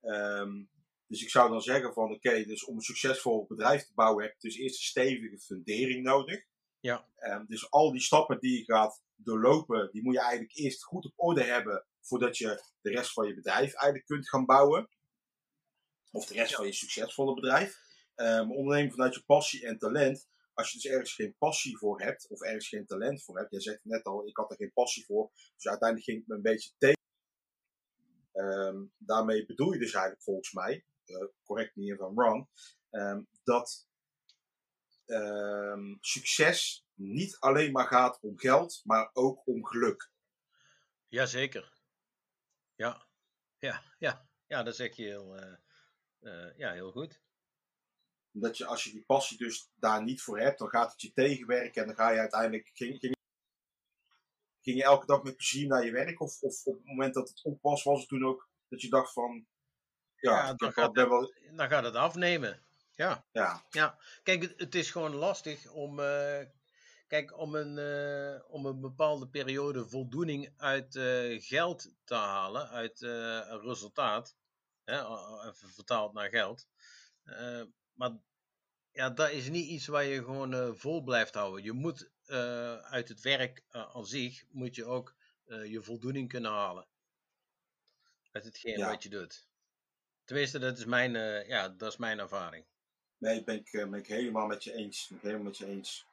[0.00, 0.70] Um,
[1.06, 4.34] dus ik zou dan zeggen van oké, dus om een succesvol bedrijf te bouwen heb
[4.38, 6.44] je dus eerst een stevige fundering nodig.
[6.84, 7.08] Ja.
[7.20, 11.04] Um, dus al die stappen die je gaat doorlopen, die moet je eigenlijk eerst goed
[11.04, 14.88] op orde hebben voordat je de rest van je bedrijf eigenlijk kunt gaan bouwen.
[16.10, 16.56] Of de rest ja.
[16.56, 17.78] van je succesvolle bedrijf.
[18.16, 20.28] Um, ondernemen vanuit je passie en talent.
[20.54, 23.50] Als je dus ergens geen passie voor hebt, of ergens geen talent voor hebt.
[23.50, 25.30] Jij zegt net al, ik had er geen passie voor.
[25.56, 27.02] Dus uiteindelijk ging het me een beetje tegen.
[28.32, 32.48] Um, daarmee bedoel je dus eigenlijk volgens mij, uh, correct me if I'm wrong,
[32.90, 33.88] um, dat
[36.00, 40.10] succes niet alleen maar gaat om geld, maar ook om geluk.
[41.08, 41.72] Jazeker.
[42.74, 43.06] Ja,
[43.58, 45.56] ja, ja, ja, dat zeg je heel, uh,
[46.20, 47.22] uh, ja, heel goed.
[48.32, 51.12] Omdat je, als je die passie dus daar niet voor hebt, dan gaat het je
[51.12, 52.70] tegenwerken en dan ga je uiteindelijk.
[52.72, 53.16] Ging, ging,
[54.60, 56.20] ging je elke dag met plezier naar je werk?
[56.20, 58.88] Of, of op het moment dat het op was, was het toen ook dat je
[58.88, 59.46] dacht van.
[60.14, 61.34] Ja, ja dan, gaat het, wel...
[61.50, 62.64] dan gaat het afnemen.
[62.94, 63.26] Ja.
[63.32, 63.64] Ja.
[63.70, 63.98] ja.
[64.22, 66.00] Kijk, het, het is gewoon lastig om.
[66.00, 66.40] Uh,
[67.06, 73.00] Kijk, om een, uh, om een bepaalde periode voldoening uit uh, geld te halen, uit
[73.00, 74.36] een resultaat,
[74.84, 74.98] hè,
[75.48, 76.68] even vertaald naar geld.
[77.92, 78.10] maar
[78.92, 81.64] ja, dat is niet iets waar je gewoon vol blijft houden.
[81.64, 82.10] Je moet
[82.82, 86.86] uit het werk aan zich, moet je ook je voldoening kunnen halen.
[88.32, 88.90] Uit hetgeen ja.
[88.90, 89.48] wat je doet.
[90.24, 91.12] Tenminste, dat is mijn,
[91.46, 92.66] ja, dat is mijn ervaring.
[93.24, 95.06] Nee, ben ik, ben ik helemaal met je eens.
[95.08, 96.06] Ben ik helemaal met je eens.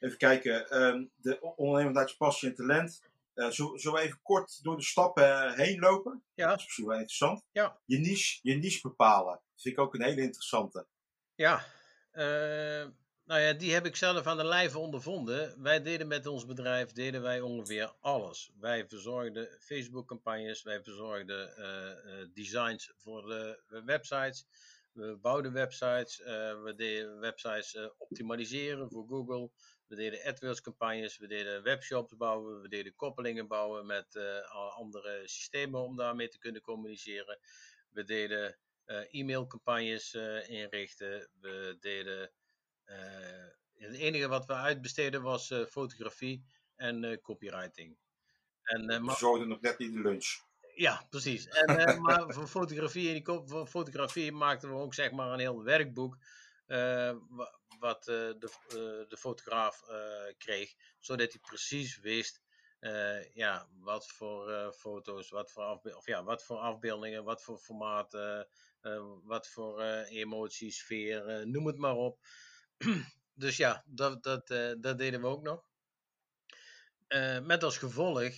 [0.00, 3.02] Even kijken, um, de ondernemer dat je passie en talent.
[3.34, 6.24] Uh, zullen we even kort door de stappen heen lopen?
[6.34, 6.48] Ja.
[6.48, 7.44] Dat is misschien wel interessant.
[7.52, 7.78] Ja.
[7.84, 9.32] Je niche, je niche bepalen.
[9.32, 10.86] Dat vind ik ook een hele interessante.
[11.34, 11.64] Ja,
[12.12, 12.88] uh,
[13.24, 15.62] nou ja, die heb ik zelf aan de lijve ondervonden.
[15.62, 18.52] Wij deden met ons bedrijf deden wij ongeveer alles.
[18.60, 24.46] Wij verzorgden Facebook-campagnes, wij verzorgden uh, designs voor de websites.
[24.92, 26.18] We bouwden websites,
[26.62, 29.50] we deden websites optimaliseren voor Google.
[29.92, 35.22] We deden AdWords campagnes, we deden webshops bouwen, we deden koppelingen bouwen met uh, andere
[35.24, 37.38] systemen om daarmee te kunnen communiceren.
[37.90, 41.28] We deden uh, e-mailcampagnes uh, inrichten.
[41.40, 42.32] We deden.
[43.72, 46.44] het enige wat we uitbesteden was fotografie
[46.76, 47.96] en copywriting.
[48.62, 49.16] En, we maar...
[49.16, 50.50] zorgden nog net niet de lunch.
[50.74, 51.48] Ja, precies.
[51.48, 51.66] En,
[52.02, 56.16] maar voor fotografie, en die voor fotografie maakten we ook zeg maar een heel werkboek.
[56.66, 57.16] Uh,
[57.78, 59.82] wat uh, de, de fotograaf
[60.38, 62.40] kreeg, zodat hij precies wist
[63.34, 68.48] ja, wat voor foto's, wat voor, of, ja, wat voor afbeeldingen, wat voor formaten,
[69.24, 72.18] wat voor emoties, sfeer, noem het maar op.
[73.34, 74.46] dus ja, dat, dat,
[74.80, 75.64] dat deden we ook nog.
[77.42, 78.32] met als gevolg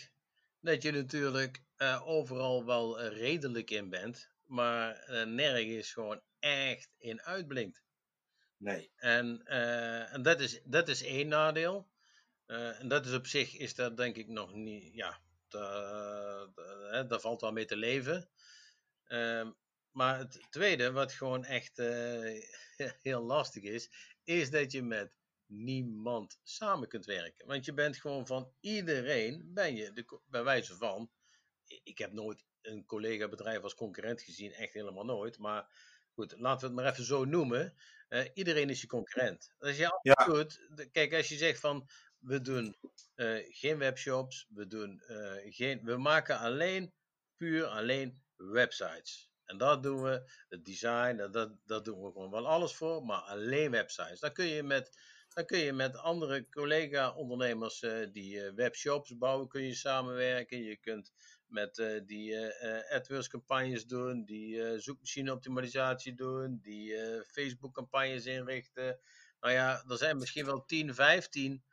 [0.60, 1.62] dat je natuurlijk
[2.04, 7.82] overal wel redelijk in bent, maar nergens gewoon echt in uitblinkt.
[8.56, 8.90] Nee.
[8.96, 9.46] En,
[10.10, 11.88] en dat, is, dat is één nadeel.
[12.46, 15.20] En dat is op zich, is dat denk ik nog niet, ja,
[17.08, 18.28] daar valt wel mee te leven.
[19.08, 19.50] Uh,
[19.90, 22.42] maar het tweede, wat gewoon echt uh,
[23.02, 23.90] heel lastig is,
[24.24, 25.16] is dat je met
[25.46, 27.46] niemand samen kunt werken.
[27.46, 31.10] Want je bent gewoon van iedereen, ben je, de, bij wijze van,
[31.66, 35.38] ik heb nooit een collega-bedrijf als concurrent gezien, echt helemaal nooit.
[35.38, 35.66] Maar
[36.12, 37.74] goed, laten we het maar even zo noemen.
[38.08, 39.54] Uh, iedereen is je concurrent.
[39.58, 40.24] Als je ja.
[40.24, 40.60] doet,
[40.92, 42.76] kijk, als je zegt van we doen
[43.16, 46.92] uh, geen webshops, we, doen, uh, geen, we maken alleen,
[47.36, 49.32] puur alleen websites.
[49.44, 53.04] En dat doen we, het design, dat, dat, dat doen we gewoon wel alles voor,
[53.04, 54.20] maar alleen websites.
[54.20, 54.98] Dan kun je met,
[55.28, 60.62] dan kun je met andere collega-ondernemers die webshops bouwen, kun je samenwerken.
[60.62, 61.12] Je kunt
[61.54, 69.00] met uh, die uh, AdWords campagnes doen, die zoekmachine optimalisatie doen, die Facebook campagnes inrichten.
[69.40, 71.64] Nou ja, er zijn misschien wel 10, 15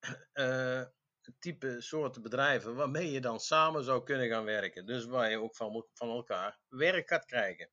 [1.38, 4.86] type soorten bedrijven waarmee je dan samen zou kunnen gaan werken.
[4.86, 7.70] Dus waar je ook van, van elkaar werk gaat krijgen.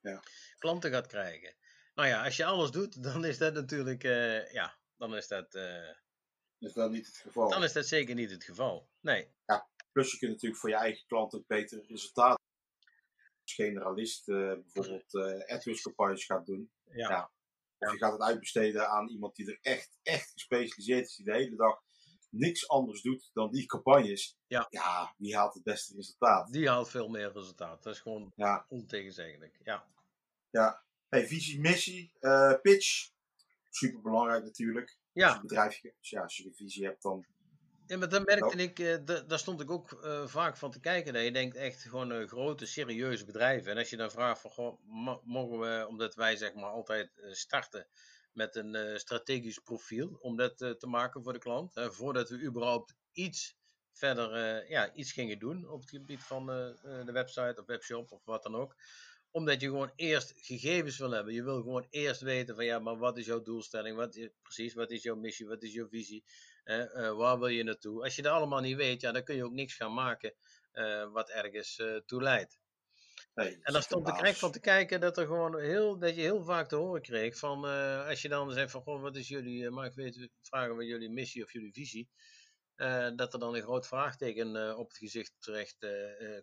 [0.00, 0.22] Ja.
[0.58, 1.56] Klanten gaat krijgen.
[1.94, 4.02] Nou ja, als je alles doet, dan is dat natuurlijk,
[4.52, 5.54] ja, dan is dat...
[6.58, 7.48] is wel niet het geval.
[7.48, 8.90] Dan is dat zeker niet het geval.
[9.00, 9.34] Nee.
[9.44, 12.44] Ja, Plus je kunt natuurlijk voor je eigen klant ook betere resultaten.
[13.42, 16.70] Als generalist uh, bijvoorbeeld uh, AdWords campagnes gaat doen.
[16.84, 17.08] Ja.
[17.08, 17.30] ja.
[17.78, 21.32] Of je gaat het uitbesteden aan iemand die er echt, echt gespecialiseerd is, die de
[21.34, 21.82] hele dag
[22.30, 24.38] niks anders doet dan die campagnes.
[24.46, 24.66] Ja.
[24.70, 26.52] ja, die haalt het beste resultaat.
[26.52, 27.82] Die haalt veel meer resultaat.
[27.82, 28.66] Dat is gewoon ja.
[28.68, 29.58] ontegenzeggelijk.
[29.64, 29.86] Ja.
[30.50, 30.84] Ja.
[31.08, 33.10] Hey, visie, missie, uh, pitch.
[33.68, 34.98] Super belangrijk natuurlijk.
[35.12, 35.26] Ja.
[35.26, 37.26] Als je bedrijf, ja, als je een visie hebt, dan
[37.90, 41.12] ja, maar dan merkte ik, uh, daar stond ik ook uh, vaak van te kijken.
[41.12, 43.72] Dat je denkt echt gewoon uh, grote, serieuze bedrijven.
[43.72, 44.78] En als je dan vraagt van, goh,
[45.24, 47.86] mogen we, omdat wij zeg maar altijd starten
[48.32, 51.72] met een strategisch profiel, om dat te maken voor de klant.
[51.74, 53.58] voordat we überhaupt iets
[53.92, 58.42] verder, ja, iets gingen doen op het gebied van de website of webshop of wat
[58.42, 58.76] dan ook
[59.30, 61.34] omdat je gewoon eerst gegevens wil hebben.
[61.34, 63.96] Je wil gewoon eerst weten van ja, maar wat is jouw doelstelling?
[63.96, 65.46] Wat is, precies, wat is jouw missie?
[65.46, 66.24] Wat is jouw visie?
[66.70, 68.02] Uh, waar wil je naartoe?
[68.02, 70.34] Als je dat allemaal niet weet, ja, dan kun je ook niks gaan maken
[70.72, 72.58] uh, wat ergens uh, toe leidt.
[73.34, 76.20] Nee, en dan stond ik echt van te kijken dat, er gewoon heel, dat je
[76.20, 77.64] heel vaak te horen kreeg van
[78.06, 81.10] als je dan zegt van goh, wat is jullie, maar ik weet, vragen wat jullie
[81.10, 82.08] missie of jullie visie.
[82.76, 85.76] Uh, dat er dan een groot vraagteken op het gezicht terecht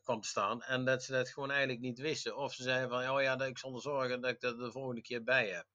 [0.04, 0.64] kwam te staan.
[0.64, 2.38] En dat ze dat gewoon eigenlijk niet wisten.
[2.38, 5.02] Of ze zeiden van, oh ja, dat ik zal zorgen dat ik dat de volgende
[5.02, 5.66] keer bij heb.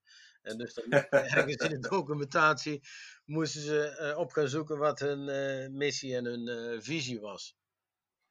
[0.43, 2.81] En dus dan, ergens in de documentatie
[3.25, 7.57] moesten ze op gaan zoeken wat hun missie en hun visie was.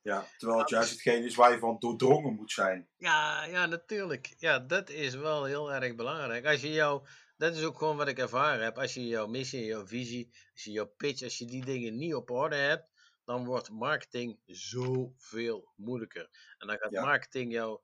[0.02, 2.88] Ja, terwijl het juist hetgeen is waar je van doordrongen moet zijn.
[2.97, 4.34] Ja, ja, natuurlijk.
[4.38, 6.45] Ja, dat is wel heel erg belangrijk.
[6.45, 7.08] Als je jou
[7.41, 8.78] dat is ook gewoon wat ik ervaren heb.
[8.78, 12.13] Als je jouw missie, jouw visie, als je jouw pitch, als je die dingen niet
[12.15, 12.89] op orde hebt,
[13.26, 16.30] dan wordt marketing zoveel moeilijker.
[16.58, 17.80] En dan gaat marketing jou,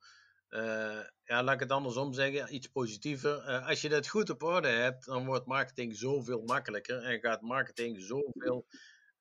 [1.24, 3.50] ja, laat ik het andersom zeggen, iets positiever.
[3.50, 7.42] Uh, als je dat goed op orde hebt, dan wordt marketing zoveel makkelijker en gaat
[7.42, 8.68] marketing zoveel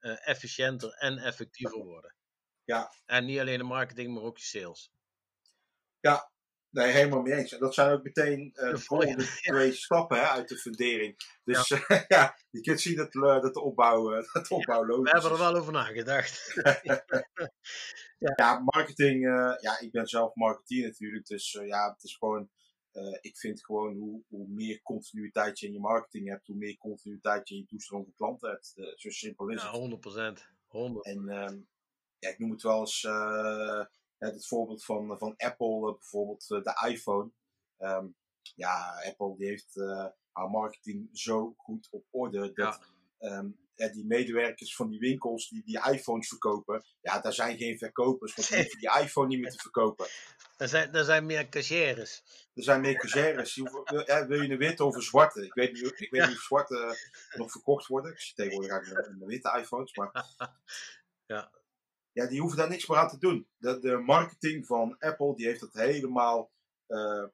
[0.00, 2.14] uh, efficiënter en effectiever worden.
[2.64, 2.92] Ja.
[3.04, 4.90] En niet alleen de marketing, maar ook je sales.
[6.00, 6.30] Ja,
[6.76, 7.52] Nee, helemaal mee eens.
[7.52, 11.16] En dat zijn ook meteen uh, de volgende twee stappen hè, uit de fundering.
[11.44, 11.78] Dus ja.
[11.88, 15.12] Uh, ja, je kunt zien dat, uh, dat de opbouw, dat de opbouw ja, logisch
[15.12, 16.54] We hebben er wel over nagedacht.
[18.18, 18.32] ja.
[18.36, 18.58] ja.
[18.58, 19.20] marketing.
[19.60, 21.26] ja, ik ben zelf marketeer natuurlijk.
[21.26, 22.50] Dus ja, het is gewoon.
[23.20, 27.48] ik vind gewoon hoe, hoe meer continuïteit je in je marketing hebt, hoe meer continuïteit
[27.48, 28.74] je in je toestroom van klanten hebt.
[28.96, 29.74] zo simpel is het.
[29.74, 30.40] Ja, 100%.
[30.66, 31.00] 100%.
[31.00, 31.68] En um,
[32.18, 33.04] ja, ik noem het wel eens
[34.18, 37.30] het voorbeeld van, van Apple, eh, bijvoorbeeld eh, de iPhone.
[37.78, 38.16] Um,
[38.54, 43.38] ja, Apple die heeft uh, haar marketing zo goed op orde dat ja.
[43.38, 47.78] um, ja, die medewerkers van die winkels die die iPhones verkopen, ja, daar zijn geen
[47.78, 50.06] verkopers, want die hoeven die iPhone niet meer te verkopen.
[50.56, 52.22] Er zijn, er zijn meer cashiers.
[52.54, 53.54] Er zijn meer cashiers.
[53.54, 55.44] Wil, wil je een witte of een zwarte?
[55.44, 56.96] Ik weet niet, ik weet niet of zwarte
[57.36, 58.12] nog verkocht worden.
[58.12, 60.10] Ik zie tegenwoordig eigenlijk een witte iPhones, maar...
[61.26, 61.50] Ja
[62.16, 63.48] ja, die hoeven daar niks meer aan te doen.
[63.56, 66.50] De, de marketing van Apple die heeft dat helemaal
[66.88, 67.24] uh,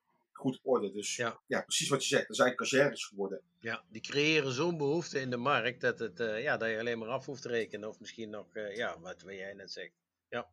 [0.42, 0.92] goed op orde.
[0.92, 1.40] Dus ja.
[1.46, 1.60] ja.
[1.60, 2.28] precies wat je zegt.
[2.28, 3.40] Er zijn cashiers geworden.
[3.58, 6.98] Ja, die creëren zo'n behoefte in de markt dat, het, uh, ja, dat je alleen
[6.98, 7.88] maar af hoeft te rekenen.
[7.88, 9.92] Of misschien nog, uh, ja, wat jij net zegt.
[10.28, 10.50] Ja.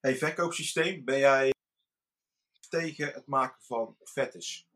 [0.00, 1.52] Hey, verkoopsysteem, ben jij
[2.68, 4.68] tegen het maken van offertes?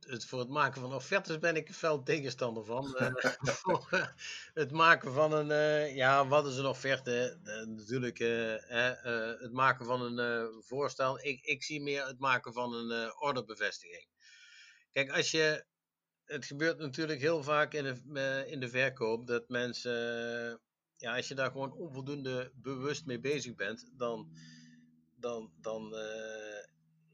[0.00, 2.96] Het, voor het maken van offertes ben ik fel tegenstander van.
[2.96, 3.06] Eh,
[3.90, 4.06] eh,
[4.54, 7.38] het maken van een, uh, ja, wat is een offerte?
[7.66, 8.18] natuurlijk
[9.38, 11.24] het maken van een voorstel.
[11.24, 14.08] Ik, ik zie meer het maken van een orderbevestiging.
[14.92, 15.64] Kijk, als je,
[16.24, 19.92] het gebeurt natuurlijk heel vaak in de, in de verkoop dat mensen,
[20.96, 24.36] ja, als je daar gewoon onvoldoende bewust mee bezig bent, dan,
[25.16, 25.94] dan, dan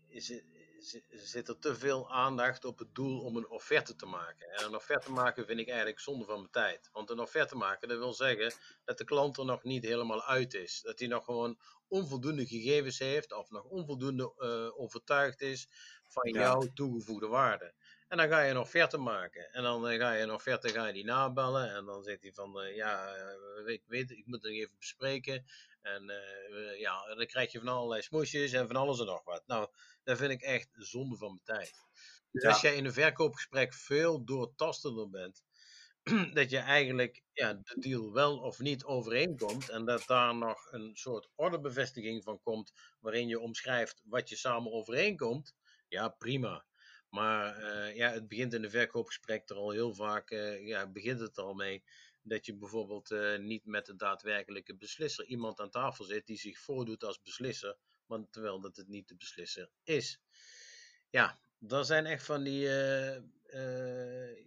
[0.07, 0.60] is het
[1.09, 4.51] zit er te veel aandacht op het doel om een offerte te maken.
[4.51, 6.89] En een offerte maken vind ik eigenlijk zonde van mijn tijd.
[6.93, 8.53] Want een offerte maken, dat wil zeggen
[8.85, 10.81] dat de klant er nog niet helemaal uit is.
[10.83, 11.59] Dat hij nog gewoon
[11.89, 15.69] onvoldoende gegevens heeft of nog onvoldoende uh, overtuigd is
[16.07, 17.75] van jouw toegevoegde waarde.
[18.11, 19.53] En dan ga je een offerte maken.
[19.53, 21.75] En dan ga je een offerte ga je die nabellen.
[21.75, 23.15] En dan zegt hij van, uh, ja,
[23.67, 25.45] ik weet, ik moet het even bespreken.
[25.83, 26.11] En
[26.51, 29.43] uh, ja, dan krijg je van allerlei smoesjes en van alles en nog wat.
[29.47, 29.69] Nou,
[30.05, 31.75] dat vind ik echt zonde van mijn tijd.
[32.31, 35.43] Dus als jij in een verkoopgesprek veel doortastender bent,
[36.39, 40.91] dat je eigenlijk ja, de deal wel of niet overeenkomt en dat daar nog een
[40.97, 45.55] soort ordebevestiging van komt waarin je omschrijft wat je samen overeenkomt,
[45.89, 46.65] ja prima.
[47.11, 51.21] Maar uh, ja, het begint in een verkoopgesprek er al heel vaak, uh, ja, begint
[51.21, 51.85] het al mee
[52.23, 56.59] dat je bijvoorbeeld uh, niet met de daadwerkelijke beslisser iemand aan tafel zit die zich
[56.59, 60.21] voordoet als beslisser, want terwijl dat het niet de beslisser is.
[61.11, 62.69] Ja, dat zijn echt van die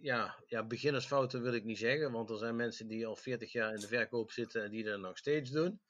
[0.00, 3.74] ja, ja, beginnersfouten wil ik niet zeggen, want er zijn mensen die al 40 jaar
[3.74, 5.80] in de verkoop zitten en die dat nog steeds doen.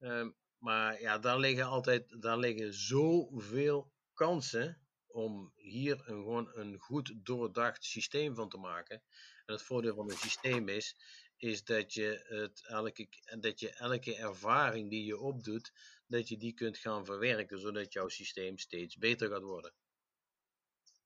[0.00, 0.28] Uh,
[0.58, 4.79] maar ja, daar liggen altijd daar liggen zoveel kansen
[5.12, 9.02] om hier een, gewoon een goed doordacht systeem van te maken.
[9.46, 10.96] En het voordeel van een systeem is,
[11.36, 13.08] is dat je, het elke,
[13.40, 15.72] dat je elke ervaring die je opdoet,
[16.06, 19.72] dat je die kunt gaan verwerken, zodat jouw systeem steeds beter gaat worden.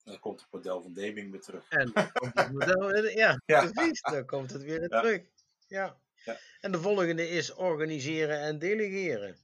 [0.05, 1.69] Dan komt het model van Deming weer terug.
[1.69, 5.01] En dan komt het model, ja, ja, precies, dan komt het weer ja.
[5.01, 5.23] terug.
[5.67, 6.01] Ja.
[6.25, 6.39] ja.
[6.61, 9.44] En de volgende is organiseren en delegeren.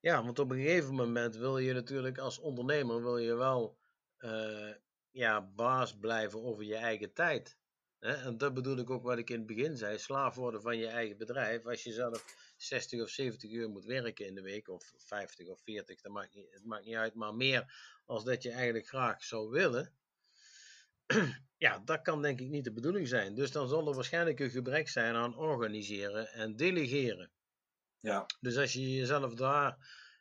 [0.00, 3.78] Ja, want op een gegeven moment wil je natuurlijk als ondernemer wil je wel
[4.18, 4.74] uh,
[5.10, 7.56] ja, baas blijven over je eigen tijd.
[7.98, 8.14] Hè?
[8.14, 10.86] En dat bedoel ik ook wat ik in het begin zei: slaaf worden van je
[10.86, 11.66] eigen bedrijf.
[11.66, 12.24] Als je zelf
[12.56, 16.34] 60 of 70 uur moet werken in de week, of 50 of 40, dat maakt
[16.34, 17.74] niet, het maakt niet uit, maar meer
[18.06, 19.92] als dat je eigenlijk graag zou willen.
[21.56, 23.34] ja, dat kan denk ik niet de bedoeling zijn.
[23.34, 27.30] Dus dan zal er waarschijnlijk een gebrek zijn aan organiseren en delegeren.
[28.00, 28.26] Ja.
[28.40, 29.76] Dus als je jezelf daar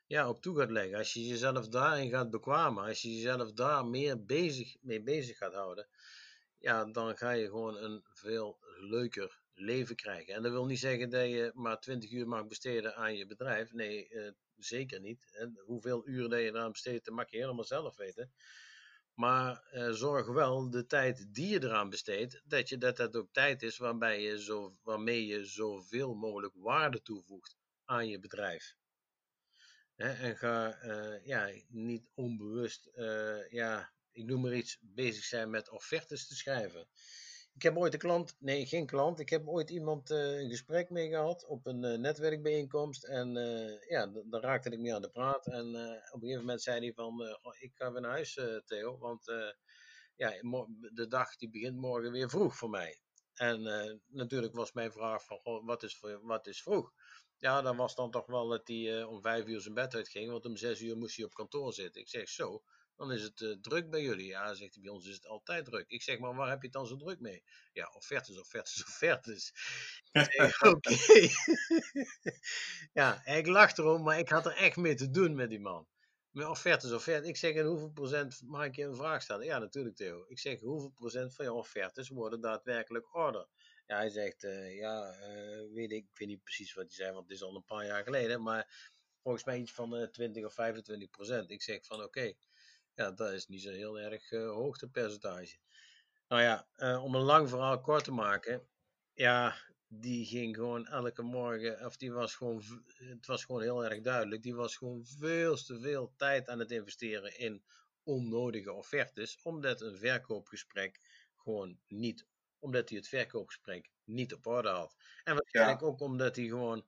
[0.07, 3.85] ja, op toe gaat leggen, als je jezelf daarin gaat bekwamen, als je jezelf daar
[3.85, 5.87] meer bezig, mee bezig gaat houden,
[6.57, 10.33] ja, dan ga je gewoon een veel leuker leven krijgen.
[10.33, 13.73] En dat wil niet zeggen dat je maar 20 uur mag besteden aan je bedrijf.
[13.73, 15.29] Nee, uh, zeker niet.
[15.31, 18.33] En hoeveel uren dat je eraan besteedt, dat mag je helemaal zelf weten.
[19.13, 23.31] Maar uh, zorg wel de tijd die je eraan besteedt, dat, je, dat dat ook
[23.31, 27.55] tijd is waarbij je zo, waarmee je zoveel mogelijk waarde toevoegt
[27.85, 28.75] aan je bedrijf.
[29.95, 35.69] En ga uh, ja, niet onbewust, uh, ja, ik noem maar iets, bezig zijn met
[35.69, 36.87] offertes te schrijven.
[37.53, 40.89] Ik heb ooit een klant, nee, geen klant, ik heb ooit iemand uh, een gesprek
[40.89, 43.03] mee gehad op een netwerkbijeenkomst.
[43.03, 43.33] En
[43.87, 45.47] ja, daar raakte ik mee aan de praat.
[45.47, 45.67] En
[46.11, 49.25] op een gegeven moment zei hij van, ik ga weer naar huis, Theo, want
[50.15, 50.29] ja,
[50.93, 52.99] de dag die begint morgen weer vroeg voor mij.
[53.33, 53.61] En
[54.07, 56.93] natuurlijk was mijn vraag van, wat, is, wat is vroeg?
[57.45, 60.31] Ja, dan was dan toch wel dat hij uh, om vijf uur zijn bed uitging,
[60.31, 62.01] want om zes uur moest hij op kantoor zitten.
[62.01, 62.63] Ik zeg zo,
[62.95, 64.27] dan is het uh, druk bij jullie.
[64.27, 65.87] Ja, zegt hij, bij ons is het altijd druk.
[65.87, 67.43] Ik zeg, maar waar heb je het dan zo druk mee?
[67.73, 69.53] Ja, offertes, offertes, offertes.
[70.59, 70.95] Oké.
[72.93, 75.87] ja, ik lach erom, maar ik had er echt mee te doen met die man.
[76.31, 77.29] Met offertes, offertes.
[77.29, 79.45] Ik zeg, en hoeveel procent mag ik je een vraag stellen?
[79.45, 80.25] Ja, natuurlijk Theo.
[80.27, 83.47] Ik zeg, hoeveel procent van je offertes worden daadwerkelijk order?
[83.85, 87.11] Ja, hij zegt, uh, ja, uh, weet ik, ik weet niet precies wat hij zei,
[87.11, 90.09] want het is al een paar jaar geleden, maar volgens mij iets van uh, eh,
[90.09, 91.51] 20 of 25 procent.
[91.51, 92.33] Ik zeg van, oké,
[92.93, 95.57] ja, dat is niet zo heel erg hoog, de percentage.
[96.27, 96.67] Nou ja,
[96.97, 98.67] om een lang verhaal kort te maken,
[99.13, 99.55] ja,
[99.87, 102.63] die ging gewoon elke morgen, of die was gewoon,
[102.95, 106.71] het was gewoon heel erg duidelijk, die was gewoon veel te veel tijd aan het
[106.71, 107.63] investeren in
[108.03, 110.99] onnodige offertes, omdat een verkoopgesprek
[111.35, 112.25] gewoon niet
[112.65, 114.95] omdat hij het verkoopgesprek niet op orde had.
[115.23, 116.85] En waarschijnlijk ook omdat hij gewoon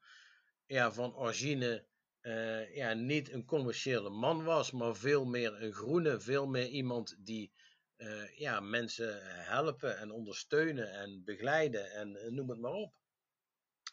[0.65, 1.85] ja, van origine
[2.21, 7.15] uh, ja, niet een commerciële man was, maar veel meer een groene, veel meer iemand
[7.19, 7.51] die
[7.97, 12.93] uh, ja, mensen helpen en ondersteunen en begeleiden en uh, noem het maar op.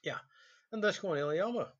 [0.00, 0.28] Ja,
[0.68, 1.74] en dat is gewoon heel jammer.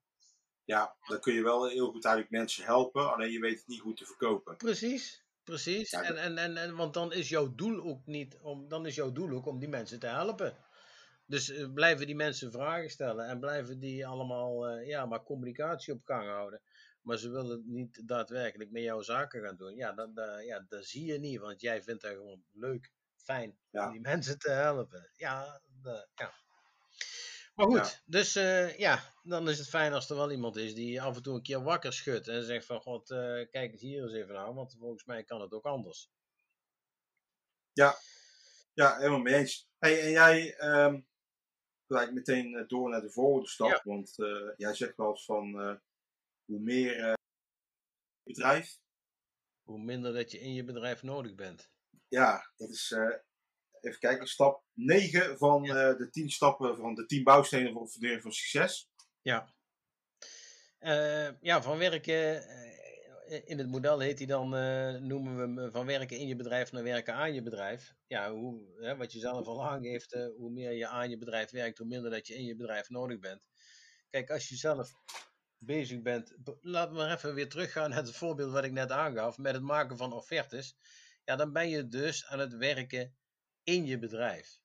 [0.64, 3.80] Ja, dan kun je wel heel goed eigenlijk mensen helpen, alleen je weet het niet
[3.80, 4.56] goed te verkopen.
[4.56, 5.23] Precies.
[5.44, 8.94] Precies, en, en, en, en, want dan is jouw doel ook niet om, dan is
[8.94, 10.56] jouw doel ook om die mensen te helpen.
[11.26, 15.94] Dus uh, blijven die mensen vragen stellen en blijven die allemaal uh, ja, maar communicatie
[15.94, 16.60] op gang houden.
[17.02, 19.76] Maar ze willen niet daadwerkelijk met jouw zaken gaan doen.
[19.76, 23.56] Ja, dat, dat, ja, dat zie je niet, want jij vindt het gewoon leuk, fijn
[23.70, 25.10] om die mensen te helpen.
[25.16, 26.32] Ja, de, ja.
[27.54, 31.02] Maar goed, dus uh, ja, dan is het fijn als er wel iemand is die
[31.02, 33.18] af en toe een keer wakker schudt en zegt van god, uh,
[33.50, 36.10] kijk eens hier eens even naar, want volgens mij kan het ook anders.
[37.72, 37.96] Ja,
[38.72, 39.68] ja helemaal mee eens.
[39.78, 41.06] Hey, en jij um,
[41.86, 45.80] gelijk meteen door naar de volgende stap, want uh, jij zegt wel eens van
[46.44, 47.16] hoe meer
[48.22, 48.78] bedrijf.
[49.62, 51.70] Hoe minder dat je in je bedrijf nodig bent.
[52.08, 52.94] Ja, dat is
[53.84, 58.22] even kijken, stap 9 van uh, de 10 stappen van de 10 bouwstenen voor verdelen
[58.22, 58.90] van succes.
[59.22, 59.54] Ja.
[60.80, 62.42] Uh, ja, van werken,
[63.28, 64.48] uh, in het model heet hij dan,
[65.06, 67.94] noemen we hem van werken in je bedrijf naar werken aan je bedrijf.
[68.06, 71.78] Ja, hoe, hè, wat je zelf al aangeeft, hoe meer je aan je bedrijf werkt,
[71.78, 73.42] hoe minder dat je in je bedrijf nodig bent.
[74.10, 74.92] Kijk, als je zelf
[75.58, 79.38] bezig bent, laten we maar even weer teruggaan naar het voorbeeld wat ik net aangaf,
[79.38, 80.76] met het maken van offertes.
[81.24, 83.16] Ja, dan ben je dus aan het werken
[83.64, 84.58] in je bedrijf.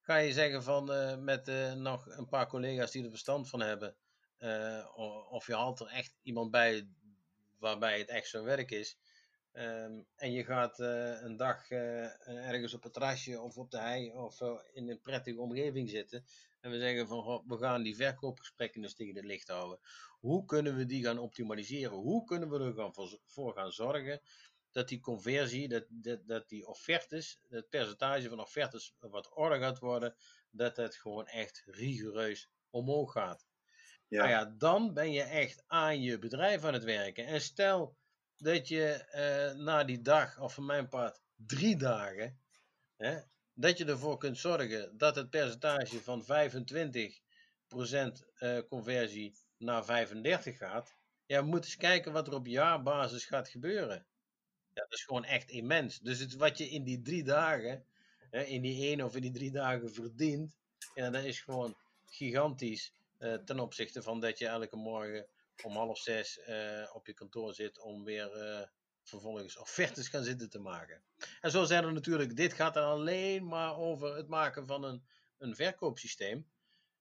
[0.00, 3.60] Ga je zeggen van uh, met uh, nog een paar collega's die er verstand van
[3.60, 3.96] hebben,
[4.38, 4.86] uh,
[5.30, 6.88] of je haalt er echt iemand bij
[7.58, 8.98] waarbij het echt zo'n werk is.
[9.52, 11.70] Um, en je gaat een dag
[12.24, 14.40] ergens op het terrasje of op de hei of
[14.72, 16.24] in een prettige omgeving zitten.
[16.60, 19.78] En we zeggen van we gaan die verkoopgesprekken dus tegen het licht houden.
[20.20, 21.96] Hoe kunnen we die gaan optimaliseren?
[21.96, 24.20] Hoe kunnen we er gaan voor gaan zorgen
[24.76, 29.78] dat die conversie, dat, dat, dat die offertes, het percentage van offertes wat order gaat
[29.78, 30.14] worden,
[30.50, 33.46] dat het gewoon echt rigoureus omhoog gaat.
[34.08, 34.18] Ja.
[34.18, 37.26] Nou ja, dan ben je echt aan je bedrijf aan het werken.
[37.26, 37.96] En stel
[38.36, 42.40] dat je uh, na die dag, of van mijn part drie dagen,
[42.96, 43.20] hè,
[43.54, 48.06] dat je ervoor kunt zorgen dat het percentage van 25% uh,
[48.38, 50.96] eh, conversie naar 35 gaat.
[51.26, 54.06] Ja, we moeten eens kijken wat er op jaarbasis gaat gebeuren.
[54.76, 55.98] Ja, dat is gewoon echt immens.
[55.98, 57.86] Dus het, wat je in die drie dagen,
[58.30, 60.56] hè, in die één of in die drie dagen verdient,
[60.94, 65.26] ja, dat is gewoon gigantisch uh, ten opzichte van dat je elke morgen
[65.62, 68.66] om half zes uh, op je kantoor zit om weer uh,
[69.02, 71.02] vervolgens offertes gaan zitten te maken.
[71.40, 75.06] En zo zijn er natuurlijk, dit gaat dan alleen maar over het maken van een,
[75.38, 76.46] een verkoopsysteem.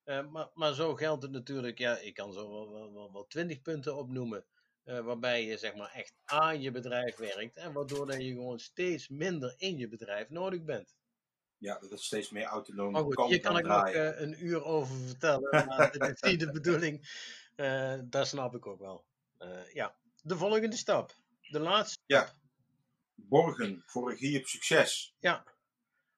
[0.06, 3.62] maar, maar zo geldt het natuurlijk, ja, ik kan zo wel, wel, wel, wel 20
[3.62, 4.46] punten opnoemen.
[4.86, 8.60] Uh, waarbij je zeg maar echt aan je bedrijf werkt en waardoor dat je gewoon
[8.60, 10.96] steeds minder in je bedrijf nodig bent.
[11.58, 14.64] Ja, dat het steeds meer autonoom oh, kan Hier kan ik nog uh, een uur
[14.64, 17.10] over vertellen, maar dat is niet de bedoeling.
[17.56, 19.06] Uh, dat snap ik ook wel.
[19.74, 21.16] ja, de volgende stap.
[21.42, 22.34] De laatste Ja,
[23.16, 25.16] borgen voor regie op succes.
[25.20, 25.44] Ja,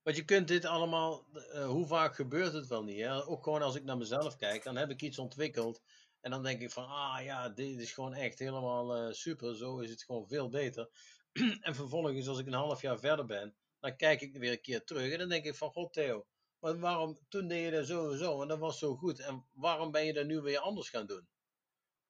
[0.04, 1.26] want je kunt dit allemaal,
[1.68, 3.00] hoe vaak gebeurt het wel niet?
[3.00, 3.26] Hè?
[3.26, 5.82] Ook gewoon als ik naar mezelf kijk, dan heb ik iets ontwikkeld
[6.22, 9.56] en dan denk ik van, ah ja, dit is gewoon echt helemaal uh, super.
[9.56, 10.90] Zo is het gewoon veel beter.
[11.62, 14.84] en vervolgens, als ik een half jaar verder ben, dan kijk ik weer een keer
[14.84, 15.12] terug.
[15.12, 16.28] En dan denk ik van, god Theo,
[16.60, 19.20] maar waarom, toen deed je dat zo en dat was zo goed.
[19.20, 21.28] En waarom ben je dat nu weer anders gaan doen?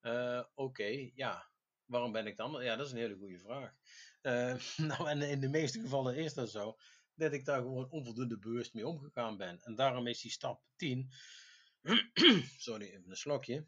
[0.01, 1.49] Uh, Oké, ja.
[1.85, 2.63] Waarom ben ik dan?
[2.63, 3.73] Ja, dat is een hele goede vraag.
[4.21, 4.55] Uh,
[4.89, 6.77] nou, en in de meeste gevallen is dat zo.
[7.13, 9.59] Dat ik daar gewoon onvoldoende bewust mee omgegaan ben.
[9.63, 11.09] En daarom is die stap 10.
[12.57, 13.65] Sorry, even een slokje.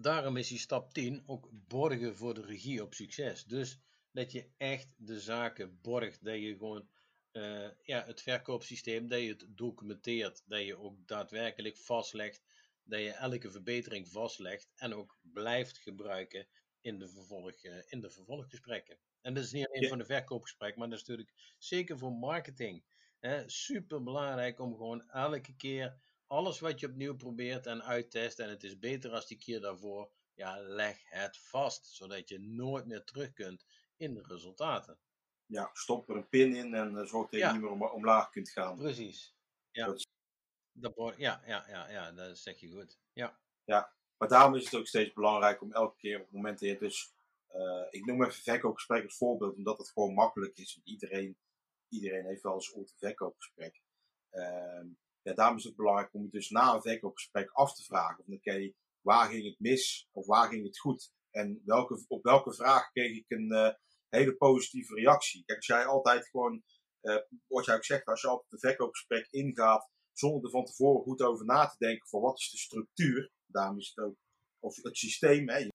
[0.00, 3.44] Daarom is die stap 10 ook borgen voor de regie op succes.
[3.44, 3.78] Dus
[4.12, 6.24] dat je echt de zaken borgt.
[6.24, 6.88] Dat je gewoon
[7.32, 10.42] uh, ja, het verkoopsysteem, dat je het documenteert.
[10.46, 12.42] Dat je ook daadwerkelijk vastlegt.
[12.82, 14.68] Dat je elke verbetering vastlegt.
[14.74, 16.46] En ook blijft gebruiken
[16.80, 18.98] in de, vervolg, uh, in de vervolggesprekken.
[19.20, 19.88] En dat is niet alleen ja.
[19.88, 22.84] voor de verkoopgesprek, maar dat is natuurlijk zeker voor marketing.
[23.46, 28.62] Super belangrijk om gewoon elke keer alles wat je opnieuw probeert en uittest en het
[28.62, 33.32] is beter als die keer daarvoor, ja, leg het vast, zodat je nooit meer terug
[33.32, 33.66] kunt
[33.96, 34.98] in de resultaten.
[35.46, 38.30] Ja, stop er een pin in en uh, zorg dat je niet meer om, omlaag
[38.30, 38.76] kunt gaan.
[38.76, 39.34] Precies.
[39.70, 39.86] Ja.
[39.86, 40.08] Dat
[40.72, 42.98] dat, ja, ja, ja, ja, dat zeg je goed.
[43.12, 43.38] Ja.
[43.64, 47.14] ja, maar daarom is het ook steeds belangrijk om elke keer op momenten dus
[47.54, 50.80] uh, ik noem even verkoopgesprek als voorbeeld, omdat het gewoon makkelijk is.
[50.84, 51.38] Iedereen,
[51.88, 53.80] iedereen heeft wel eens ooit een verkoopgesprek.
[54.32, 54.84] Uh,
[55.22, 58.24] ja, daarom is het belangrijk om je dus na een verkoopgesprek af te vragen.
[58.24, 61.12] Van oké, waar ging het mis of waar ging het goed?
[61.30, 63.70] En welke, op welke vraag kreeg ik een uh,
[64.08, 65.44] hele positieve reactie?
[65.44, 66.62] Kijk, als jij altijd gewoon,
[67.02, 67.16] uh,
[67.46, 71.22] wat jij ook zegt, als je op een verkoopgesprek ingaat zonder er van tevoren goed
[71.22, 74.16] over na te denken van wat is de structuur, daarom is het ook,
[74.58, 75.68] of het systeem, hè,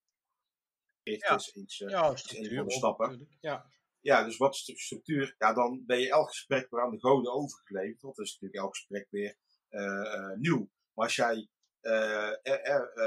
[1.04, 1.36] ja.
[1.36, 3.28] is, iets, uh, ja, is een van de stappen.
[3.40, 3.74] Ja.
[4.06, 5.36] Ja, dus wat is de structuur?
[5.38, 8.02] Ja, dan ben je elk gesprek weer aan de goden overgeleverd.
[8.02, 9.38] Want dat is natuurlijk elk gesprek weer
[9.70, 10.70] uh, nieuw.
[10.94, 11.50] Maar als jij
[11.82, 12.32] uh,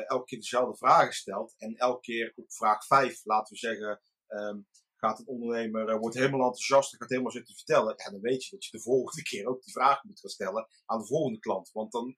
[0.09, 4.67] elke keer dezelfde vragen stelt en elke keer op vraag 5, laten we zeggen, um,
[4.97, 7.95] gaat een ondernemer, wordt helemaal enthousiast, gaat helemaal zitten vertellen.
[7.97, 10.69] Ja, dan weet je dat je de volgende keer ook die vraag moet gaan stellen
[10.85, 11.71] aan de volgende klant.
[11.73, 12.17] Want dan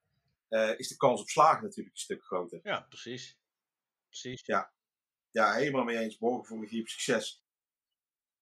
[0.76, 2.60] is de kans op slagen natuurlijk een stuk groter.
[2.62, 3.38] Ja, precies.
[4.06, 4.42] Precies.
[4.44, 4.72] Ja,
[5.30, 6.18] ja helemaal mee eens.
[6.18, 7.39] Morgen voor regie op succes.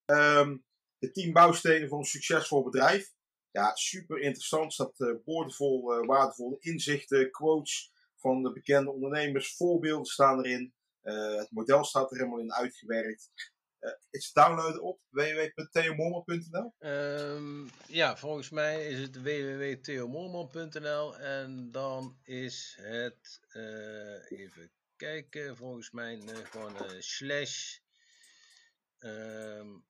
[0.08, 0.56] Ehm,
[0.98, 3.12] de tien bouwstenen voor een succesvol bedrijf.
[3.50, 4.72] Ja, super interessant.
[4.72, 10.74] staat uh, boordevol, uh, waardevolle inzichten, quotes van de bekende ondernemers, voorbeelden staan erin.
[11.02, 13.30] Uh, het model staat er helemaal in uitgewerkt.
[14.10, 16.74] is het downloaden op www.theomorman.nl?
[16.78, 23.40] Um, ehm, ja, volgens mij is het www.theomorman.nl en dan is het,
[24.28, 27.78] even kijken, volgens mij gewoon slash
[28.98, 29.86] um,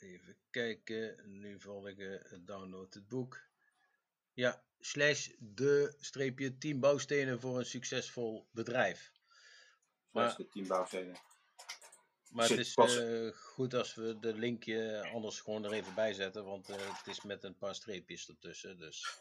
[0.00, 1.16] Even kijken.
[1.40, 2.44] Nu volgen.
[2.44, 3.40] Download het boek.
[4.32, 9.12] Ja, slash de streepje 10 bouwstenen voor een succesvol bedrijf.
[10.10, 11.16] Maar, de 10 bouwstenen.
[12.30, 16.44] Maar het is uh, goed als we de linkje anders gewoon er even bij zetten,
[16.44, 18.78] want uh, het is met een paar streepjes ertussen.
[18.78, 19.16] Dus.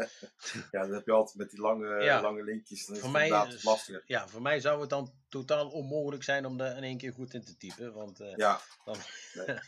[0.70, 2.20] ja, dat heb je altijd met die lange, ja.
[2.20, 2.86] lange linkjes.
[2.86, 3.28] Dan is voor mij,
[3.62, 4.02] lastiger.
[4.06, 7.34] Ja, voor mij zou het dan totaal onmogelijk zijn om daar in één keer goed
[7.34, 7.92] in te typen.
[7.92, 8.96] Want, uh, ja, dan...
[9.34, 9.58] nee.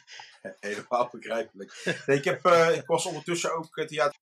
[0.61, 1.83] helemaal begrijpelijk.
[2.07, 4.13] Nee, ik, heb, ik was ondertussen ook het ja,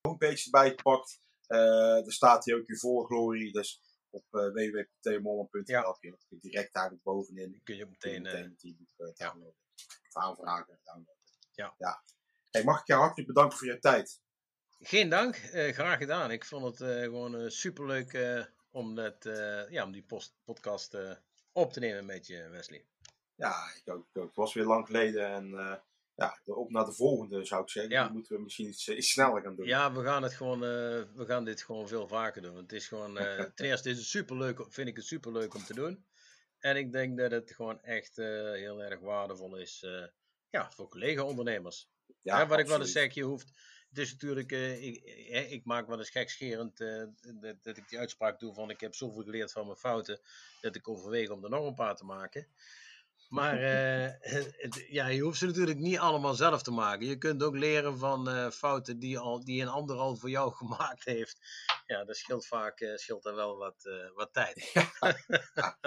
[0.00, 1.20] homepage erbij gepakt.
[1.46, 3.52] er staat hier ook je voorglorie.
[3.52, 3.80] Dus
[4.18, 5.82] op uh, ja.
[6.00, 7.60] kun je direct eigenlijk bovenin.
[7.64, 9.56] Kun je meteen, kun je meteen het boek uh, downloaden.
[10.08, 11.22] Of aanvragen downloaden.
[11.52, 11.74] Ja.
[11.78, 12.02] ja.
[12.50, 14.20] Hey, mag ik jou hartelijk bedanken voor je tijd?
[14.80, 16.30] Geen dank, graag gedaan.
[16.30, 18.18] Ik vond het gewoon superleuk
[18.70, 19.24] om, dat,
[19.68, 20.98] ja, om die post podcast
[21.52, 22.86] op te nemen met je, Wesley.
[23.34, 24.08] Ja, ik ook.
[24.12, 25.80] Het was weer lang geleden en
[26.18, 27.92] ja, op naar de volgende zou ik zeggen.
[27.92, 28.04] Ja.
[28.04, 29.66] Die moeten we misschien iets, iets, sneller gaan doen.
[29.66, 30.68] Ja, we gaan, het gewoon, uh,
[31.14, 32.56] we gaan dit gewoon veel vaker doen.
[32.56, 35.74] Het is gewoon, uh, ten eerste is het superleuk, vind ik het superleuk om te
[35.74, 36.06] doen.
[36.58, 39.86] En ik denk dat het gewoon echt uh, heel erg waardevol is
[40.50, 41.90] ja, voor collega-ondernemers.
[42.20, 43.76] Ja, wat ik wel eens zeg, je hoeft...
[43.88, 45.04] Het is natuurlijk, ik,
[45.50, 46.76] ik, maak wel eens gekscherend
[47.40, 50.20] dat, dat ik die uitspraak doe van ik heb zoveel geleerd van mijn fouten
[50.60, 52.48] dat ik overweeg om er nog een paar te maken.
[53.28, 57.06] Maar uh, ja, je hoeft ze natuurlijk niet allemaal zelf te maken.
[57.06, 60.54] Je kunt ook leren van uh, fouten die, al, die een ander al voor jou
[60.60, 61.38] gemaakt heeft.
[61.86, 64.70] Ja, dat scheelt vaak uh, scheelt er wel wat, wat tijd.
[65.54, 65.78] Ja.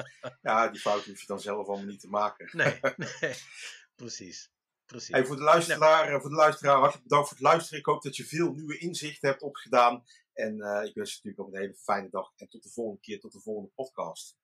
[0.41, 2.49] ja, die fouten hoef je dan zelf allemaal niet te maken.
[2.51, 3.35] nee, nee.
[3.95, 4.51] precies.
[4.85, 5.15] precies.
[5.15, 7.79] Hey, voor, de luisteraar, voor de luisteraar, hartelijk bedankt voor het luisteren.
[7.79, 10.03] Ik hoop dat je veel nieuwe inzichten hebt opgedaan.
[10.33, 12.31] En ik wens je natuurlijk nog een hele fijne dag.
[12.35, 14.39] En tot de volgende keer, tot de volgende podcast.